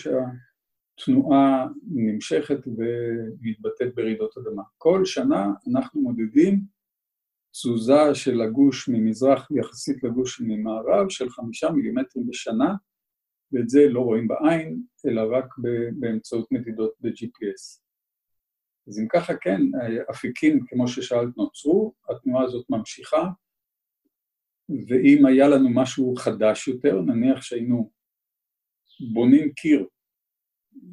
שהתנועה 0.98 1.66
נמשכת 1.94 2.58
ומתבטאת 2.66 3.94
ברעידות 3.94 4.38
אדמה. 4.38 4.62
כל 4.78 5.04
שנה 5.04 5.46
אנחנו 5.70 6.00
מודדים 6.00 6.60
תזוזה 7.52 8.14
של 8.14 8.40
הגוש 8.40 8.88
ממזרח 8.88 9.48
יחסית 9.50 10.04
לגוש 10.04 10.40
ממערב 10.40 11.08
של 11.08 11.30
חמישה 11.30 11.70
מילימטרים 11.70 12.26
בשנה, 12.26 12.74
ואת 13.52 13.68
זה 13.68 13.88
לא 13.88 14.00
רואים 14.00 14.28
בעין, 14.28 14.82
אלא 15.06 15.22
רק 15.36 15.54
באמצעות 15.98 16.52
מדידות 16.52 16.92
ב-GPS. 17.00 17.80
אז 18.88 19.00
אם 19.00 19.08
ככה 19.08 19.36
כן, 19.36 19.60
אפיקים, 20.10 20.66
כמו 20.66 20.88
ששאלת, 20.88 21.36
נוצרו, 21.36 21.94
התנועה 22.10 22.44
הזאת 22.44 22.70
ממשיכה, 22.70 23.28
ואם 24.88 25.26
היה 25.26 25.48
לנו 25.48 25.68
משהו 25.74 26.14
חדש 26.16 26.68
יותר, 26.68 27.00
נניח 27.00 27.42
שהיינו 27.42 27.90
בונים 29.12 29.52
קיר 29.52 29.86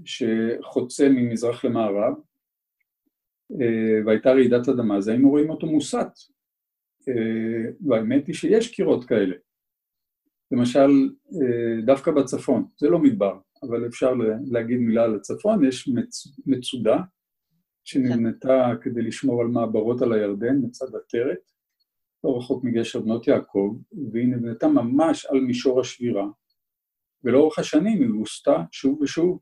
שחוצה 0.05 1.09
ממזרח 1.09 1.65
למערב, 1.65 2.13
והייתה 4.05 4.31
רעידת 4.31 4.69
אדמה, 4.69 4.97
אז 4.97 5.07
היינו 5.07 5.29
רואים 5.29 5.49
אותו 5.49 5.67
מוסט. 5.67 6.35
והאמת 7.87 8.27
היא 8.27 8.35
שיש 8.35 8.75
קירות 8.75 9.05
כאלה. 9.05 9.35
למשל, 10.51 10.89
דווקא 11.85 12.11
בצפון, 12.11 12.65
זה 12.77 12.89
לא 12.89 12.99
מדבר, 12.99 13.39
אבל 13.63 13.87
אפשר 13.87 14.13
להגיד 14.51 14.79
מילה 14.79 15.03
על 15.03 15.15
הצפון, 15.15 15.65
יש 15.65 15.87
מצ... 15.87 16.27
מצודה 16.45 16.97
שנבנתה 17.83 18.73
כדי 18.81 19.01
לשמור 19.01 19.41
על 19.41 19.47
מעברות 19.47 20.01
על 20.01 20.13
הירדן 20.13 20.55
מצד 20.63 20.85
עטרת, 20.85 21.51
לא 22.23 22.37
רחוק 22.37 22.63
מגשר 22.63 22.99
בנות 22.99 23.27
יעקב, 23.27 23.77
והיא 24.11 24.27
נבנתה 24.27 24.67
ממש 24.67 25.25
על 25.25 25.39
מישור 25.39 25.79
השבירה, 25.79 26.27
ולאורך 27.23 27.59
השנים 27.59 28.01
היא 28.01 28.09
הוסתה 28.09 28.63
שוב 28.71 29.01
ושוב 29.01 29.39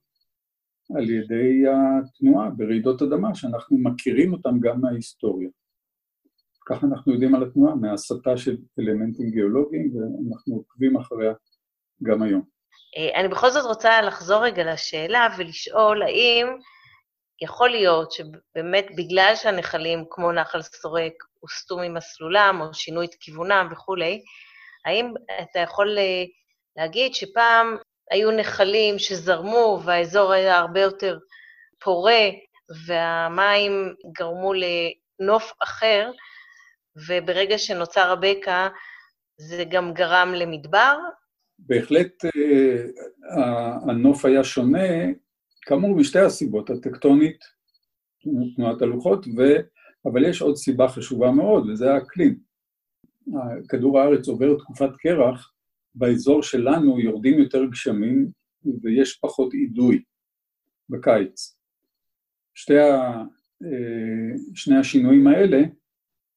על 0.98 1.10
ידי 1.10 1.64
התנועה 1.70 2.50
ברעידות 2.50 3.02
אדמה, 3.02 3.36
שאנחנו 3.36 3.78
מכירים 3.78 4.34
אותן 4.34 4.60
גם 4.60 4.82
מההיסטוריה. 4.82 5.50
ככה 6.66 6.88
אנחנו 6.88 7.14
יודעים 7.14 7.36
על 7.36 7.44
התנועה, 7.44 7.76
מהסתה 7.76 8.38
של 8.38 8.58
אלמנטים 8.80 9.30
גיאולוגיים, 9.30 9.92
ואנחנו 9.96 10.56
עוקבים 10.56 10.98
אחריה 10.98 11.34
גם 12.04 12.22
היום. 12.22 12.42
אה, 12.98 13.20
אני 13.20 13.28
בכל 13.28 13.50
זאת 13.50 13.66
רוצה 13.66 14.02
לחזור 14.02 14.44
רגע 14.44 14.74
לשאלה 14.74 15.28
ולשאול 15.38 16.04
האם 16.04 16.48
יכול 17.42 17.70
להיות 17.70 18.12
שבאמת 18.12 18.86
בגלל 18.98 19.34
שהנחלים 19.36 20.06
כמו 20.10 20.32
נחל 20.32 20.62
סורק 20.62 21.14
הוסטו 21.40 21.78
ממסלולם 21.78 22.62
או 22.62 22.74
שינו 22.74 23.04
את 23.04 23.16
כיוונם 23.20 23.68
וכולי, 23.72 24.22
האם 24.86 25.14
אתה 25.42 25.60
יכול 25.60 25.98
אה, 25.98 26.24
להגיד 26.78 27.14
שפעם 27.14 27.78
היו 28.12 28.32
נחלים 28.32 29.00
שזרמו 29.00 29.82
והאזור 29.86 30.32
היה 30.32 30.58
הרבה 30.58 30.82
יותר 30.82 31.18
פורה 31.80 32.30
והמים 32.86 33.94
גרמו 34.18 34.54
לנוף 34.54 35.52
אחר, 35.64 36.12
וברגע 37.08 37.58
שנוצר 37.58 38.12
הבקע 38.12 38.68
זה 39.38 39.64
גם 39.70 39.94
גרם 39.94 40.34
למדבר? 40.36 40.98
בהחלט 41.60 42.26
אה, 42.26 42.84
הנוף 43.90 44.26
היה 44.26 44.44
שונה, 44.44 44.88
כאמור 45.62 45.96
משתי 45.96 46.20
הסיבות, 46.20 46.70
הטקטונית, 46.70 47.40
תנועת 48.56 48.82
הלוחות, 48.82 49.26
ו... 49.38 49.42
אבל 50.06 50.26
יש 50.26 50.42
עוד 50.42 50.56
סיבה 50.56 50.88
חשובה 50.88 51.32
מאוד, 51.32 51.70
וזה 51.70 51.94
האקלים. 51.94 52.40
כדור 53.70 54.00
הארץ 54.00 54.28
עובר 54.28 54.58
תקופת 54.58 54.90
קרח, 54.98 55.53
באזור 55.96 56.44
שלנו 56.44 57.00
יורדים 57.00 57.40
יותר 57.40 57.66
גשמים 57.66 58.32
ויש 58.82 59.20
פחות 59.22 59.54
אידוי 59.54 60.04
בקיץ. 60.90 61.58
שתי 62.54 62.80
ה... 62.80 63.24
אה, 63.64 64.38
שני 64.56 64.78
השינויים 64.78 65.28
האלה 65.28 65.62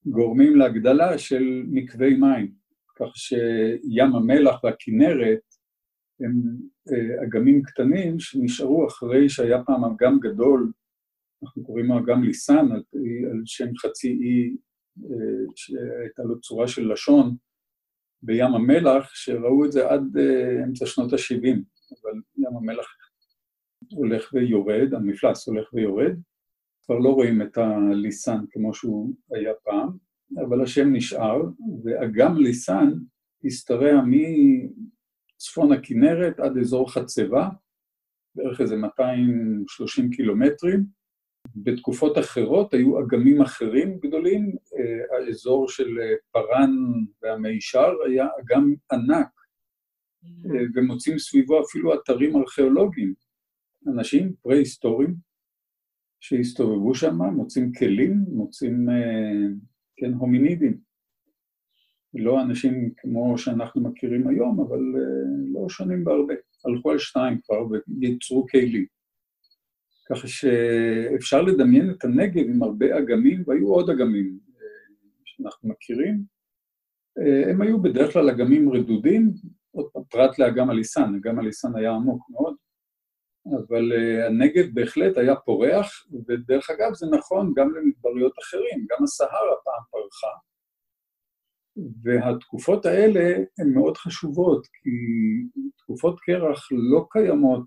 גורמים 0.06 0.56
להגדלה 0.56 1.18
של 1.18 1.62
מקווי 1.66 2.16
מים, 2.16 2.52
כך 2.94 3.16
שים 3.16 4.14
המלח 4.14 4.64
והכינרת 4.64 5.40
הם 6.20 6.32
אה, 6.92 7.24
אגמים 7.24 7.62
קטנים 7.62 8.20
שנשארו 8.20 8.86
אחרי 8.86 9.28
שהיה 9.28 9.64
פעם 9.64 9.84
אגם 9.84 10.20
גדול, 10.20 10.72
אנחנו 11.42 11.64
קוראים 11.64 11.86
לו 11.86 11.98
אגם 11.98 12.22
ליסן, 12.22 12.72
על, 12.72 12.82
על 13.30 13.42
שם 13.44 13.76
חצי 13.76 14.08
אי 14.08 14.56
אה, 15.04 15.46
שהייתה 15.56 16.22
לו 16.22 16.40
צורה 16.40 16.68
של 16.68 16.92
לשון 16.92 17.36
בים 18.26 18.54
המלח, 18.54 19.14
שראו 19.14 19.64
את 19.64 19.72
זה 19.72 19.90
עד 19.90 20.16
אה, 20.18 20.64
אמצע 20.64 20.86
שנות 20.86 21.12
ה-70, 21.12 21.56
אבל 22.02 22.20
ים 22.38 22.56
המלח 22.56 22.86
הולך 23.90 24.30
ויורד, 24.34 24.94
המפלס 24.94 25.48
הולך 25.48 25.74
ויורד, 25.74 26.12
כבר 26.84 26.98
לא 26.98 27.08
רואים 27.08 27.42
את 27.42 27.58
הליסן 27.58 28.38
כמו 28.50 28.74
שהוא 28.74 29.14
היה 29.34 29.52
פעם, 29.64 29.88
אבל 30.46 30.62
השם 30.62 30.92
נשאר, 30.92 31.42
ואגם 31.84 32.36
ליסן 32.36 32.92
השתרע 33.44 34.02
מצפון 35.36 35.72
הכנרת 35.72 36.40
עד 36.40 36.58
אזור 36.58 36.92
חצבה, 36.92 37.48
בערך 38.34 38.60
איזה 38.60 38.76
230 38.76 40.10
קילומטרים. 40.10 40.95
בתקופות 41.56 42.18
אחרות 42.18 42.74
היו 42.74 43.00
אגמים 43.00 43.42
אחרים 43.42 43.98
גדולים, 43.98 44.56
אה, 44.78 45.18
האזור 45.18 45.68
של 45.68 45.98
אה, 46.00 46.14
פארן 46.32 46.70
והמישר 47.22 47.92
היה 48.06 48.26
אגם 48.40 48.74
ענק, 48.92 49.28
אה, 50.24 50.60
ומוצאים 50.74 51.18
סביבו 51.18 51.62
אפילו 51.62 51.94
אתרים 51.94 52.36
ארכיאולוגיים. 52.36 53.14
אנשים 53.88 54.32
פרה-היסטוריים 54.42 55.14
שהסתובבו 56.20 56.94
שם, 56.94 57.22
מוצאים 57.22 57.72
כלים, 57.72 58.24
מוצאים, 58.28 58.86
כן, 59.96 60.12
הומינידים. 60.12 60.78
לא 62.14 62.42
אנשים 62.42 62.90
כמו 62.96 63.38
שאנחנו 63.38 63.82
מכירים 63.82 64.28
היום, 64.28 64.60
אבל 64.60 64.80
לא 65.52 65.68
שונים 65.68 66.04
בהרבה. 66.04 66.34
הלכו 66.64 66.90
על 66.90 66.98
שניים 66.98 67.38
כבר 67.44 67.66
וייצרו 68.00 68.46
כלים. 68.50 68.95
ככה 70.08 70.28
שאפשר 70.28 71.42
לדמיין 71.42 71.90
את 71.90 72.04
הנגב 72.04 72.44
עם 72.48 72.62
הרבה 72.62 72.98
אגמים, 72.98 73.42
והיו 73.46 73.68
עוד 73.68 73.90
אגמים 73.90 74.38
אה, 74.56 74.66
שאנחנו 75.24 75.68
מכירים. 75.68 76.24
אה, 77.18 77.50
הם 77.50 77.62
היו 77.62 77.82
בדרך 77.82 78.12
כלל 78.12 78.30
אגמים 78.30 78.72
רדודים, 78.72 79.32
עוד 79.70 79.86
פעם, 79.92 80.02
פרט 80.10 80.38
לאגם 80.38 80.70
הליסן, 80.70 81.14
אגם 81.14 81.38
הליסן 81.38 81.76
היה 81.76 81.92
עמוק 81.92 82.30
מאוד, 82.30 82.54
אבל 83.46 83.92
אה, 83.92 84.26
הנגב 84.26 84.64
בהחלט 84.74 85.18
היה 85.18 85.36
פורח, 85.36 86.06
ודרך 86.28 86.70
אגב 86.70 86.94
זה 86.94 87.06
נכון 87.18 87.52
גם 87.56 87.74
למדבריות 87.74 88.32
אחרים, 88.42 88.86
גם 88.90 89.04
הסהרה 89.04 89.56
פעם 89.64 89.82
פרחה. 89.90 90.36
והתקופות 92.02 92.86
האלה 92.86 93.36
הן 93.58 93.74
מאוד 93.74 93.96
חשובות, 93.96 94.66
כי 94.66 94.90
תקופות 95.76 96.20
קרח 96.20 96.68
לא 96.72 97.06
קיימות 97.10 97.66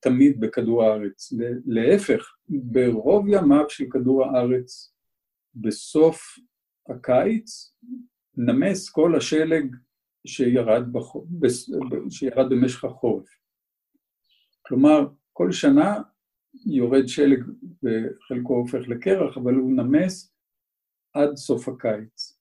תמיד 0.00 0.40
בכדור 0.40 0.84
הארץ. 0.84 1.32
להפך, 1.66 2.34
ברוב 2.48 3.26
ימיו 3.28 3.64
של 3.68 3.84
כדור 3.90 4.24
הארץ, 4.24 4.94
בסוף 5.54 6.38
הקיץ, 6.88 7.74
נמס 8.36 8.90
כל 8.90 9.16
השלג 9.16 9.76
שירד, 10.26 10.92
בח... 10.92 11.12
שירד 12.10 12.50
במשך 12.50 12.84
החורף. 12.84 13.28
כלומר, 14.62 15.06
כל 15.32 15.52
שנה 15.52 16.02
יורד 16.66 17.08
שלג 17.08 17.44
וחלקו 17.82 18.54
הופך 18.54 18.88
לקרח, 18.88 19.36
אבל 19.36 19.54
הוא 19.54 19.72
נמס 19.72 20.34
עד 21.12 21.36
סוף 21.36 21.68
הקיץ. 21.68 22.38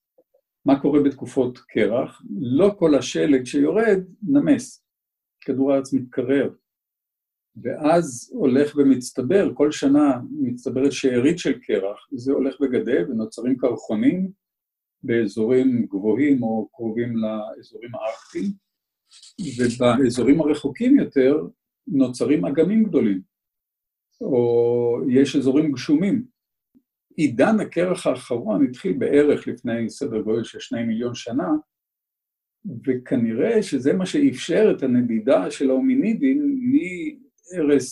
מה 0.65 0.81
קורה 0.81 1.03
בתקופות 1.03 1.57
קרח? 1.57 2.21
לא 2.39 2.75
כל 2.79 2.95
השלג 2.95 3.43
שיורד 3.43 4.03
נמס. 4.21 4.85
כדור 5.41 5.73
הארץ 5.73 5.93
מתקרר. 5.93 6.49
ואז 7.61 8.31
הולך 8.33 8.75
ומצטבר, 8.75 9.51
כל 9.53 9.71
שנה 9.71 10.19
מצטברת 10.31 10.91
שארית 10.91 11.39
של 11.39 11.59
קרח, 11.59 12.07
וזה 12.13 12.31
הולך 12.33 12.61
וגדל 12.61 13.05
ונוצרים 13.09 13.57
קרחונים 13.57 14.31
באזורים 15.03 15.85
גבוהים 15.85 16.43
או 16.43 16.69
קרובים 16.73 17.17
לאזורים 17.17 17.91
הארקטיים, 17.95 18.51
ובאזורים 19.57 20.41
הרחוקים 20.41 20.99
יותר 20.99 21.47
נוצרים 21.87 22.45
אגמים 22.45 22.83
גדולים, 22.83 23.21
או 24.21 24.99
יש 25.09 25.35
אזורים 25.35 25.71
גשומים. 25.71 26.25
עידן 27.15 27.59
הקרח 27.59 28.07
האחרון 28.07 28.65
התחיל 28.65 28.93
בערך 28.93 29.47
לפני 29.47 29.89
סדר 29.89 30.21
גודל 30.21 30.43
של 30.43 30.59
שני 30.59 30.83
מיליון 30.83 31.15
שנה, 31.15 31.47
וכנראה 32.87 33.63
שזה 33.63 33.93
מה 33.93 34.05
שאפשר 34.05 34.73
את 34.77 34.83
הנדידה 34.83 35.51
של 35.51 35.69
ההומינידים 35.69 36.59
ערש 37.51 37.85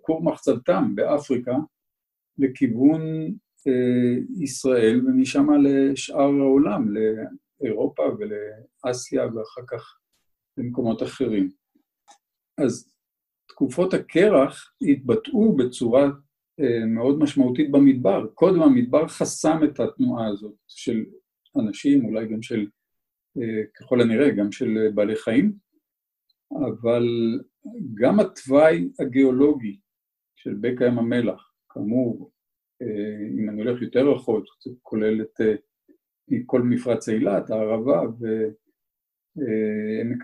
כור 0.00 0.22
מחצבתם 0.22 0.94
באפריקה 0.94 1.56
לכיוון 2.38 3.02
אה, 3.66 4.42
ישראל, 4.42 5.06
ומשם 5.06 5.46
לשאר 5.62 6.30
העולם, 6.40 6.94
לאירופה 7.60 8.02
ולאסיה 8.02 9.26
ואחר 9.26 9.62
כך 9.66 9.98
למקומות 10.56 11.02
אחרים. 11.02 11.50
אז 12.58 12.92
תקופות 13.48 13.94
הקרח 13.94 14.72
התבטאו 14.82 15.56
בצורה 15.56 16.10
אה, 16.60 16.86
מאוד 16.86 17.18
משמעותית 17.18 17.70
במדבר. 17.70 18.26
קודם 18.34 18.62
המדבר 18.62 19.08
חסם 19.08 19.60
את 19.64 19.80
התנועה 19.80 20.28
הזאת 20.28 20.54
של 20.68 21.04
אנשים, 21.58 22.04
אולי 22.04 22.28
גם 22.28 22.42
של, 22.42 22.66
אה, 23.36 23.62
ככל 23.74 24.00
הנראה, 24.00 24.30
גם 24.30 24.52
של 24.52 24.88
בעלי 24.94 25.16
חיים, 25.16 25.52
אבל 26.52 27.04
גם 27.94 28.20
התוואי 28.20 28.88
הגיאולוגי 29.00 29.78
של 30.36 30.54
בקע 30.60 30.84
ים 30.84 30.98
המלח, 30.98 31.52
כאמור, 31.68 32.30
אה, 32.82 33.26
אם 33.38 33.50
אני 33.50 33.62
הולך 33.62 33.82
יותר 33.82 34.08
רחוק, 34.08 34.44
זה 34.64 34.70
כולל 34.82 35.22
את 35.22 35.40
אה, 35.40 35.54
כל 36.46 36.62
מפרץ 36.62 37.08
אילת, 37.08 37.50
הערבה 37.50 38.02
ועמק 38.02 38.36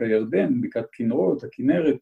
אה, 0.03 0.07
הירדן, 0.07 0.61
בקעת 0.61 0.87
כנרות, 0.93 1.45
הכנרת, 1.45 1.99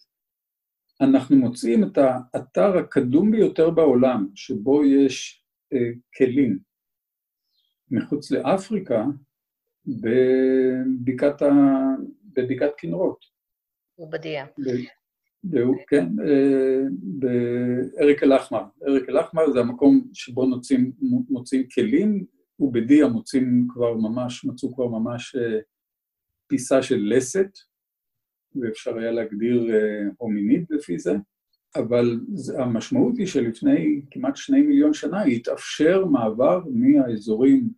אנחנו 1.00 1.36
מוצאים 1.36 1.84
את 1.84 1.98
האתר 1.98 2.78
הקדום 2.78 3.30
ביותר 3.30 3.70
בעולם, 3.70 4.28
שבו 4.34 4.84
יש 4.84 5.44
כלים 6.16 6.58
מחוץ 7.90 8.30
לאפריקה, 8.30 9.04
בבקעת, 9.86 11.42
ה... 11.42 11.50
בבקעת 12.22 12.72
כנרות. 12.78 13.24
עובדיה. 13.94 14.46
והוא, 15.50 15.76
כן, 15.88 16.06
אה, 16.26 16.82
באריק 16.92 18.22
אל-אחמר. 18.22 18.64
אריק 18.88 19.08
אל-אחמר 19.08 19.52
זה 19.52 19.60
המקום 19.60 20.08
שבו 20.12 20.46
נוצאים, 20.46 20.92
מוצאים 21.28 21.68
כלים, 21.68 22.24
ובדיה 22.58 23.08
מוצאים 23.08 23.66
כבר 23.68 23.94
ממש, 23.94 24.44
מצאו 24.44 24.74
כבר 24.74 24.86
ממש 24.86 25.36
אה, 25.36 25.58
פיסה 26.48 26.82
של 26.82 27.00
לסת, 27.16 27.50
ואפשר 28.56 28.98
היה 28.98 29.10
להגדיר 29.10 29.74
אה, 29.74 30.08
הומיניד 30.18 30.66
לפי 30.70 30.98
זה, 30.98 31.12
אבל 31.76 32.20
המשמעות 32.58 33.16
היא 33.16 33.26
שלפני 33.26 34.02
כמעט 34.10 34.36
שני 34.36 34.62
מיליון 34.62 34.94
שנה 34.94 35.22
התאפשר 35.22 36.04
מעבר 36.04 36.60
מהאזורים 36.74 37.70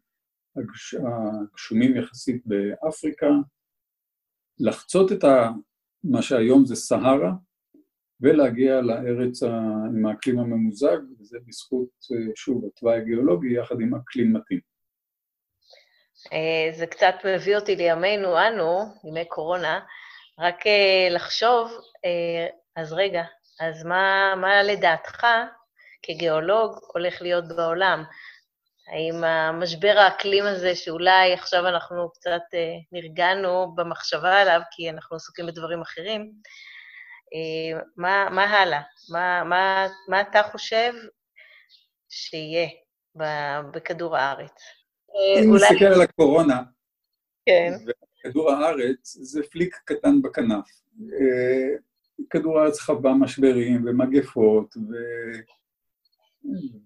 הגשומים 0.57 1.97
יחסית 1.97 2.47
באפריקה, 2.47 3.31
לחצות 4.61 5.13
את 5.13 5.25
ה... 5.25 5.51
מה 6.05 6.23
שהיום 6.23 6.67
זה 6.67 6.75
סהרה, 6.75 7.33
ולהגיע 8.21 8.81
לארץ 8.81 9.43
עם 9.43 10.07
האקלים 10.07 10.39
הממוזג, 10.39 10.99
וזה 11.21 11.39
בזכות, 11.47 11.89
שוב, 12.35 12.65
התוואי 12.67 12.97
הגיאולוגי 12.97 13.59
יחד 13.59 13.81
עם 13.81 13.95
אקלים 13.95 14.33
מתאים. 14.33 14.61
אה, 16.33 16.73
זה 16.73 16.87
קצת 16.87 17.15
מביא 17.25 17.57
אותי 17.57 17.77
לימינו, 17.77 18.39
אנו, 18.39 18.81
ימי 19.05 19.25
קורונה, 19.25 19.81
רק 20.39 20.67
אה, 20.67 21.09
לחשוב, 21.11 21.71
אה, 22.05 22.47
אז 22.77 22.93
רגע, 22.93 23.23
אז 23.61 23.85
מה, 23.85 24.35
מה 24.37 24.63
לדעתך, 24.63 25.27
כגיאולוג, 26.03 26.79
הולך 26.95 27.23
להיות 27.23 27.45
בעולם? 27.57 28.05
האם 28.93 29.25
המשבר 29.25 29.95
האקלים 29.99 30.45
הזה, 30.45 30.75
שאולי 30.75 31.33
עכשיו 31.33 31.69
אנחנו 31.69 32.11
קצת 32.13 32.43
נרגענו 32.93 33.75
במחשבה 33.75 34.41
עליו, 34.41 34.61
כי 34.71 34.91
אנחנו 34.91 35.17
עסוקים 35.17 35.47
בדברים 35.47 35.81
אחרים, 35.81 36.33
מה, 37.97 38.29
מה 38.31 38.45
הלאה? 38.45 38.81
מה, 39.13 39.45
מה, 39.45 39.87
מה 40.09 40.21
אתה 40.21 40.43
חושב 40.43 40.93
שיהיה 42.09 42.69
בכדור 43.73 44.17
הארץ? 44.17 44.61
אה, 45.15 45.43
אם 45.43 45.51
אולי... 45.51 45.71
נסתכל 45.71 45.85
על 45.85 46.03
הקורונה, 46.03 46.63
כן. 47.47 47.73
וכדור 47.87 48.51
הארץ 48.51 49.17
זה 49.21 49.43
פליק 49.51 49.77
קטן 49.85 50.23
בכנף. 50.23 50.69
אה, 51.13 51.77
כדור 52.31 52.59
הארץ 52.59 52.81
חווה 52.81 53.15
משברים 53.15 53.85
ומגפות 53.87 54.77
ו... 54.77 54.95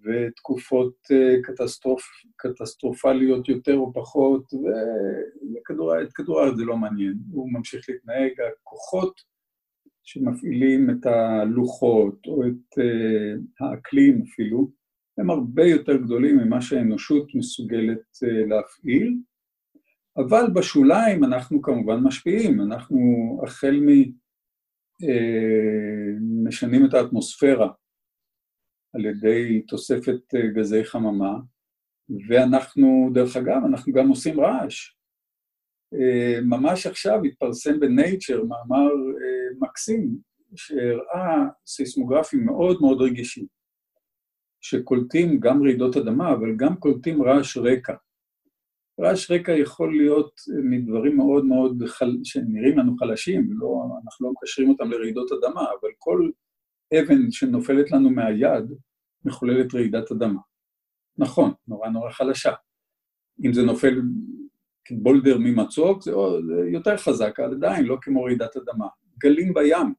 ותקופות 0.03 0.95
קטסטרופ... 1.43 2.03
קטסטרופליות 2.35 3.49
יותר 3.49 3.75
או 3.75 3.93
פחות, 3.93 4.53
ואת 4.53 6.13
כדור 6.13 6.41
הארץ 6.41 6.55
זה 6.55 6.63
לא 6.63 6.77
מעניין, 6.77 7.13
הוא 7.31 7.53
ממשיך 7.53 7.89
להתנהג, 7.89 8.31
הכוחות 8.41 9.30
שמפעילים 10.03 10.89
את 10.89 11.05
הלוחות 11.05 12.25
או 12.27 12.43
את 12.43 12.79
אה, 12.79 13.65
האקלים 13.65 14.21
אפילו, 14.21 14.71
הם 15.17 15.29
הרבה 15.29 15.63
יותר 15.63 15.97
גדולים 15.97 16.37
ממה 16.37 16.61
שהאנושות 16.61 17.35
מסוגלת 17.35 17.99
uh, 18.25 18.49
להפעיל, 18.49 19.17
אבל 20.17 20.45
בשוליים 20.55 21.23
אנחנו 21.23 21.61
כמובן 21.61 21.99
משפיעים, 21.99 22.61
אנחנו 22.61 22.97
החל 23.43 23.79
מ... 23.79 23.89
uh, 25.03 26.47
משנים 26.47 26.85
את 26.85 26.93
האטמוספירה 26.93 27.71
על 28.95 29.05
ידי 29.05 29.61
תוספת 29.61 30.21
uh, 30.35 30.55
גזי 30.55 30.83
חממה, 30.83 31.39
ואנחנו, 32.29 33.09
דרך 33.13 33.35
אגב, 33.35 33.61
אנחנו 33.65 33.93
גם 33.93 34.07
עושים 34.09 34.39
רעש. 34.39 35.01
אה, 35.93 36.41
ממש 36.41 36.87
עכשיו 36.87 37.23
התפרסם 37.23 37.79
בנייצ'ר 37.79 38.43
מאמר 38.43 38.91
אה, 39.21 39.30
מקסים, 39.59 40.17
שהראה 40.55 41.45
סיסמוגרפים 41.67 42.45
מאוד 42.45 42.81
מאוד 42.81 43.01
רגישים, 43.01 43.45
שקולטים 44.61 45.39
גם 45.39 45.63
רעידות 45.63 45.97
אדמה, 45.97 46.33
אבל 46.33 46.55
גם 46.55 46.75
קולטים 46.75 47.23
רעש 47.23 47.57
רקע. 47.57 47.93
רעש 48.99 49.31
רקע 49.31 49.51
יכול 49.51 49.97
להיות 49.97 50.41
מדברים 50.63 51.17
מאוד 51.17 51.45
מאוד 51.45 51.83
חל... 51.85 52.17
שנראים 52.23 52.77
לנו 52.77 52.95
חלשים, 52.97 53.49
לא, 53.53 53.83
אנחנו 54.03 54.27
לא 54.27 54.33
מקשרים 54.33 54.69
אותם 54.69 54.91
לרעידות 54.91 55.31
אדמה, 55.31 55.61
אבל 55.61 55.89
כל 55.97 56.29
אבן 56.93 57.31
שנופלת 57.31 57.91
לנו 57.91 58.09
מהיד 58.09 58.71
מחוללת 59.25 59.75
רעידת 59.75 60.11
אדמה. 60.11 60.39
נכון, 61.17 61.51
נורא 61.67 61.89
נורא 61.89 62.11
חלשה. 62.11 62.53
אם 63.45 63.53
זה 63.53 63.61
נופל 63.61 64.01
כבולדר 64.85 65.37
ממצוק, 65.37 66.03
זה, 66.03 66.11
יותר 66.71 66.97
חזק, 66.97 67.39
אבל 67.39 67.53
עדיין 67.53 67.85
לא 67.85 67.97
כמו 68.01 68.23
רעידת 68.23 68.57
אדמה. 68.57 68.87
גלים 69.23 69.53
בים 69.53 69.93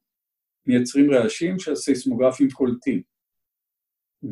מייצרים 0.67 1.11
רעשים 1.11 1.59
שהסיסמוגרפים 1.59 2.49
קולטים. 2.49 3.01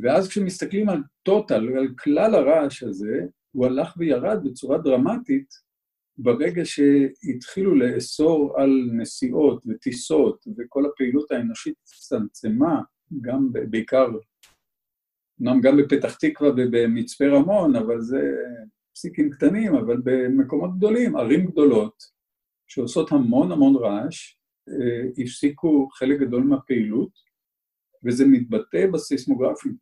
ואז 0.02 0.30
כשמסתכלים 0.30 0.90
על 0.90 1.04
טוטל, 1.24 1.78
על 1.78 1.88
כלל 2.00 2.36
הרעש 2.36 2.84
הזה, 2.84 3.20
הוא 3.52 3.66
הלך 3.66 3.94
וירד 3.98 4.38
בצורה 4.44 4.78
דרמטית 4.78 5.48
ברגע 6.18 6.62
שהתחילו 6.66 7.76
לאסור 7.76 8.60
על 8.60 8.70
נסיעות 8.94 9.64
וטיסות, 9.68 10.46
וכל 10.58 10.86
הפעילות 10.86 11.32
האנושית 11.32 11.74
הצטמצמה, 11.84 12.82
גם 13.22 13.50
בעיקר, 13.70 14.08
אמנם 15.42 15.62
גם 15.62 15.78
בפתח 15.78 16.16
תקווה 16.16 16.50
ובמצפה 16.50 17.26
רמון, 17.28 17.76
אבל 17.76 18.02
זה 18.02 18.22
פסיקים 18.94 19.30
קטנים, 19.30 19.76
אבל 19.76 19.98
במקומות 20.04 20.78
גדולים, 20.78 21.16
ערים 21.16 21.46
גדולות, 21.46 22.04
שעושות 22.68 23.12
המון 23.12 23.52
המון 23.52 23.76
רעש, 23.76 24.36
הפסיקו 25.18 25.90
חלק 25.90 26.20
גדול 26.20 26.44
מהפעילות, 26.44 27.10
וזה 28.06 28.26
מתבטא 28.26 28.88
בסיסמוגרפים. 28.94 29.76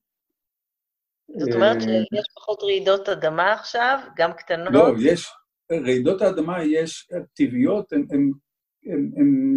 זאת 1.37 1.55
אומרת 1.55 1.77
אה, 1.77 1.81
שיש 1.81 2.25
פחות 2.35 2.63
רעידות 2.63 3.09
אדמה 3.09 3.53
עכשיו, 3.53 3.99
גם 4.17 4.33
קטנות? 4.33 4.73
לא, 4.73 4.93
יש, 5.01 5.27
רעידות 5.71 6.21
האדמה 6.21 6.63
יש 6.63 7.09
טבעיות, 7.33 7.93
הן 7.93 8.31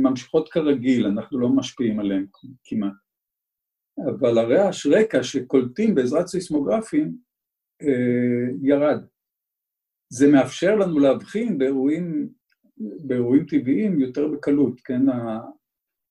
ממשיכות 0.03 0.49
כרגיל, 0.53 1.07
אנחנו 1.07 1.39
לא 1.39 1.49
משפיעים 1.49 2.01
עליהן 2.01 2.27
כמעט. 2.65 2.93
אבל 3.99 4.39
הרעש 4.39 4.87
רקע 4.87 5.23
שקולטים 5.23 5.95
בעזרת 5.95 6.27
סיסמוגרפים 6.27 7.17
אה, 7.83 8.55
ירד. 8.63 9.05
זה 10.09 10.27
מאפשר 10.33 10.77
לנו 10.77 10.99
להבחין 10.99 11.59
באירועים, 11.59 12.29
באירועים 12.79 13.47
טבעיים 13.47 14.01
יותר 14.01 14.29
בקלות, 14.29 14.81
כן? 14.81 15.03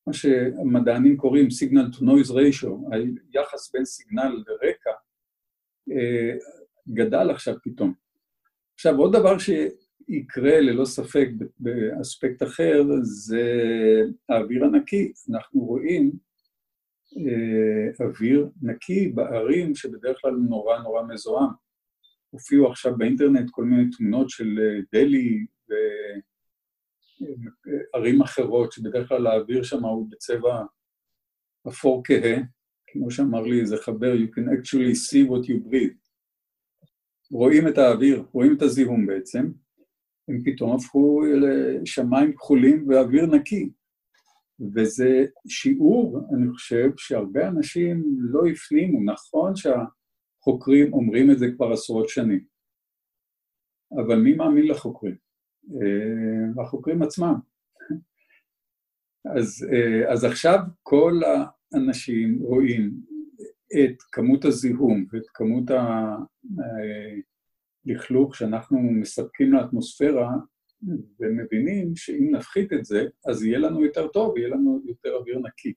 מה 0.08 0.13
שהמדענים 0.13 1.17
קוראים 1.17 1.47
signal 1.47 1.95
to 1.95 2.02
noise 2.02 2.32
ratio, 2.32 2.95
היחס 3.34 3.71
בין 3.74 3.86
סיגנל 3.86 4.43
לרקע, 4.47 4.91
אה, 5.91 6.38
גדל 6.89 7.30
עכשיו 7.30 7.56
פתאום. 7.63 7.93
עכשיו, 8.74 8.97
עוד 8.97 9.13
דבר 9.13 9.38
שיקרה 9.38 10.60
ללא 10.60 10.86
ספק 10.86 11.30
באספקט 11.60 12.43
אחר, 12.43 12.84
זה 13.02 13.43
האוויר 14.30 14.65
הנקי. 14.65 15.12
אנחנו 15.30 15.62
רואים 15.62 16.12
אה, 17.17 18.06
אוויר 18.06 18.50
נקי 18.62 19.08
בערים 19.08 19.76
שבדרך 19.76 20.17
כלל 20.21 20.32
נורא 20.32 20.78
נורא 20.78 21.04
מזוהם. 21.04 21.50
הופיעו 22.30 22.71
עכשיו 22.71 22.97
באינטרנט 22.97 23.50
כל 23.52 23.63
מיני 23.63 23.89
תמונות 23.97 24.30
של 24.30 24.60
אה, 24.60 24.80
דלי 27.21 27.36
וערים 27.93 28.21
אחרות, 28.21 28.71
שבדרך 28.71 29.07
כלל 29.07 29.27
האוויר 29.27 29.63
שם 29.63 29.86
הוא 29.86 30.07
בצבע 30.10 30.63
אפור 31.67 32.03
כהה, 32.05 32.38
כמו 32.88 33.12
שאמר 33.12 33.41
לי 33.41 33.62
איזה 33.62 33.77
חבר, 33.77 34.13
you 34.13 34.36
can 34.36 34.43
actually 34.43 34.95
see 34.95 35.29
what 35.29 35.45
you 35.45 35.69
breathe. 35.69 36.01
רואים 37.31 37.67
את 37.67 37.77
האוויר, 37.77 38.25
רואים 38.31 38.57
את 38.57 38.62
הזיהום 38.62 39.05
בעצם, 39.05 39.51
הם 40.27 40.43
פתאום 40.45 40.75
הפכו 40.75 41.21
לשמיים 41.41 42.34
כחולים 42.36 42.89
ואוויר 42.89 43.25
נקי. 43.25 43.69
וזה 44.75 45.25
שיעור, 45.47 46.19
אני 46.36 46.49
חושב, 46.49 46.89
שהרבה 46.97 47.47
אנשים 47.47 48.03
לא 48.19 48.41
הפנימו. 48.51 49.13
נכון 49.13 49.53
שהחוקרים 49.55 50.93
אומרים 50.93 51.31
את 51.31 51.39
זה 51.39 51.45
כבר 51.55 51.71
עשרות 51.71 52.10
שנים, 52.10 52.45
אבל 54.05 54.15
מי 54.15 54.34
מאמין 54.34 54.67
לחוקרים? 54.67 55.31
אה, 55.69 56.63
החוקרים 56.63 57.02
עצמם. 57.02 57.36
אז, 59.26 59.67
אה, 59.74 60.12
אז 60.12 60.24
עכשיו 60.24 60.60
כל 60.84 61.21
אנשים 61.74 62.39
רואים 62.41 62.91
את 63.74 64.02
כמות 64.12 64.45
הזיהום 64.45 65.06
ואת 65.12 65.28
כמות 65.34 65.63
הלכלוך 67.86 68.36
שאנחנו 68.36 68.80
מספקים 68.80 69.54
לאטמוספירה, 69.54 70.32
ומבינים 71.19 71.95
שאם 71.95 72.36
נפחית 72.36 72.74
את 72.74 72.86
זה, 72.86 73.08
אז 73.28 73.43
יהיה 73.43 73.60
לנו 73.60 73.86
יותר 73.86 74.08
טוב, 74.08 74.38
יהיה 74.38 74.50
לנו 74.50 74.82
יותר 74.86 75.15
אוויר 75.15 75.39
נקי. 75.39 75.74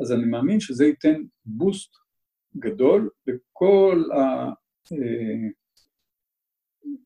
אז 0.00 0.12
אני 0.12 0.24
מאמין 0.24 0.60
שזה 0.60 0.86
ייתן 0.86 1.22
בוסט 1.44 1.90
גדול 2.56 3.10
לכל 3.26 4.04
ה... 4.12 4.50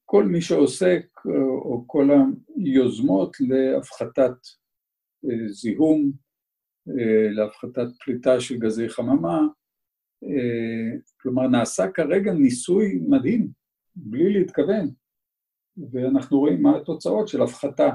כל 0.05 0.25
מי 0.25 0.41
שעוסק, 0.41 1.07
או 1.65 1.85
כל 1.87 2.09
היוזמות 2.57 3.37
להפחתת 3.41 4.37
זיהום, 5.49 6.13
אה, 6.89 7.31
להפחתת 7.31 7.89
פליטה 8.05 8.41
של 8.41 8.59
גזי 8.59 8.89
חממה. 8.89 9.41
אה, 10.25 10.99
כלומר, 11.21 11.49
נעשה 11.49 11.91
כרגע 11.91 12.33
ניסוי 12.33 12.99
מדהים, 13.09 13.51
בלי 13.97 14.33
להתכוון, 14.33 14.91
ואנחנו 15.93 16.39
רואים 16.39 16.63
מה 16.63 16.77
התוצאות 16.77 17.29
של 17.29 17.43
הפחתה. 17.43 17.89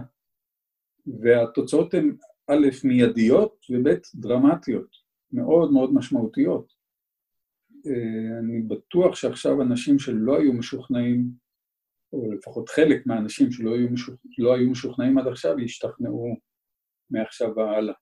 והתוצאות 1.22 1.94
הן 1.94 2.16
א', 2.48 2.68
מיידיות, 2.84 3.66
וב', 3.70 3.88
דרמטיות, 4.16 4.88
מאוד 5.32 5.72
מאוד 5.72 5.94
משמעותיות. 5.94 6.74
אה, 7.88 8.40
אני 8.40 8.62
בטוח 8.62 9.16
שעכשיו 9.16 9.62
אנשים 9.62 10.00
שלא 10.00 10.38
היו 10.40 10.54
משוכנעים, 10.54 11.43
או 12.14 12.32
לפחות 12.32 12.70
חלק 12.70 13.06
מהאנשים 13.08 13.52
שלא 13.52 13.76
היו, 13.76 13.90
משוכ... 13.90 14.16
לא 14.38 14.56
היו 14.56 14.70
משוכנעים 14.70 15.18
עד 15.18 15.28
עכשיו, 15.28 15.60
ישתכנעו 15.60 16.36
מעכשיו 17.10 17.56
והלאה. 17.56 17.94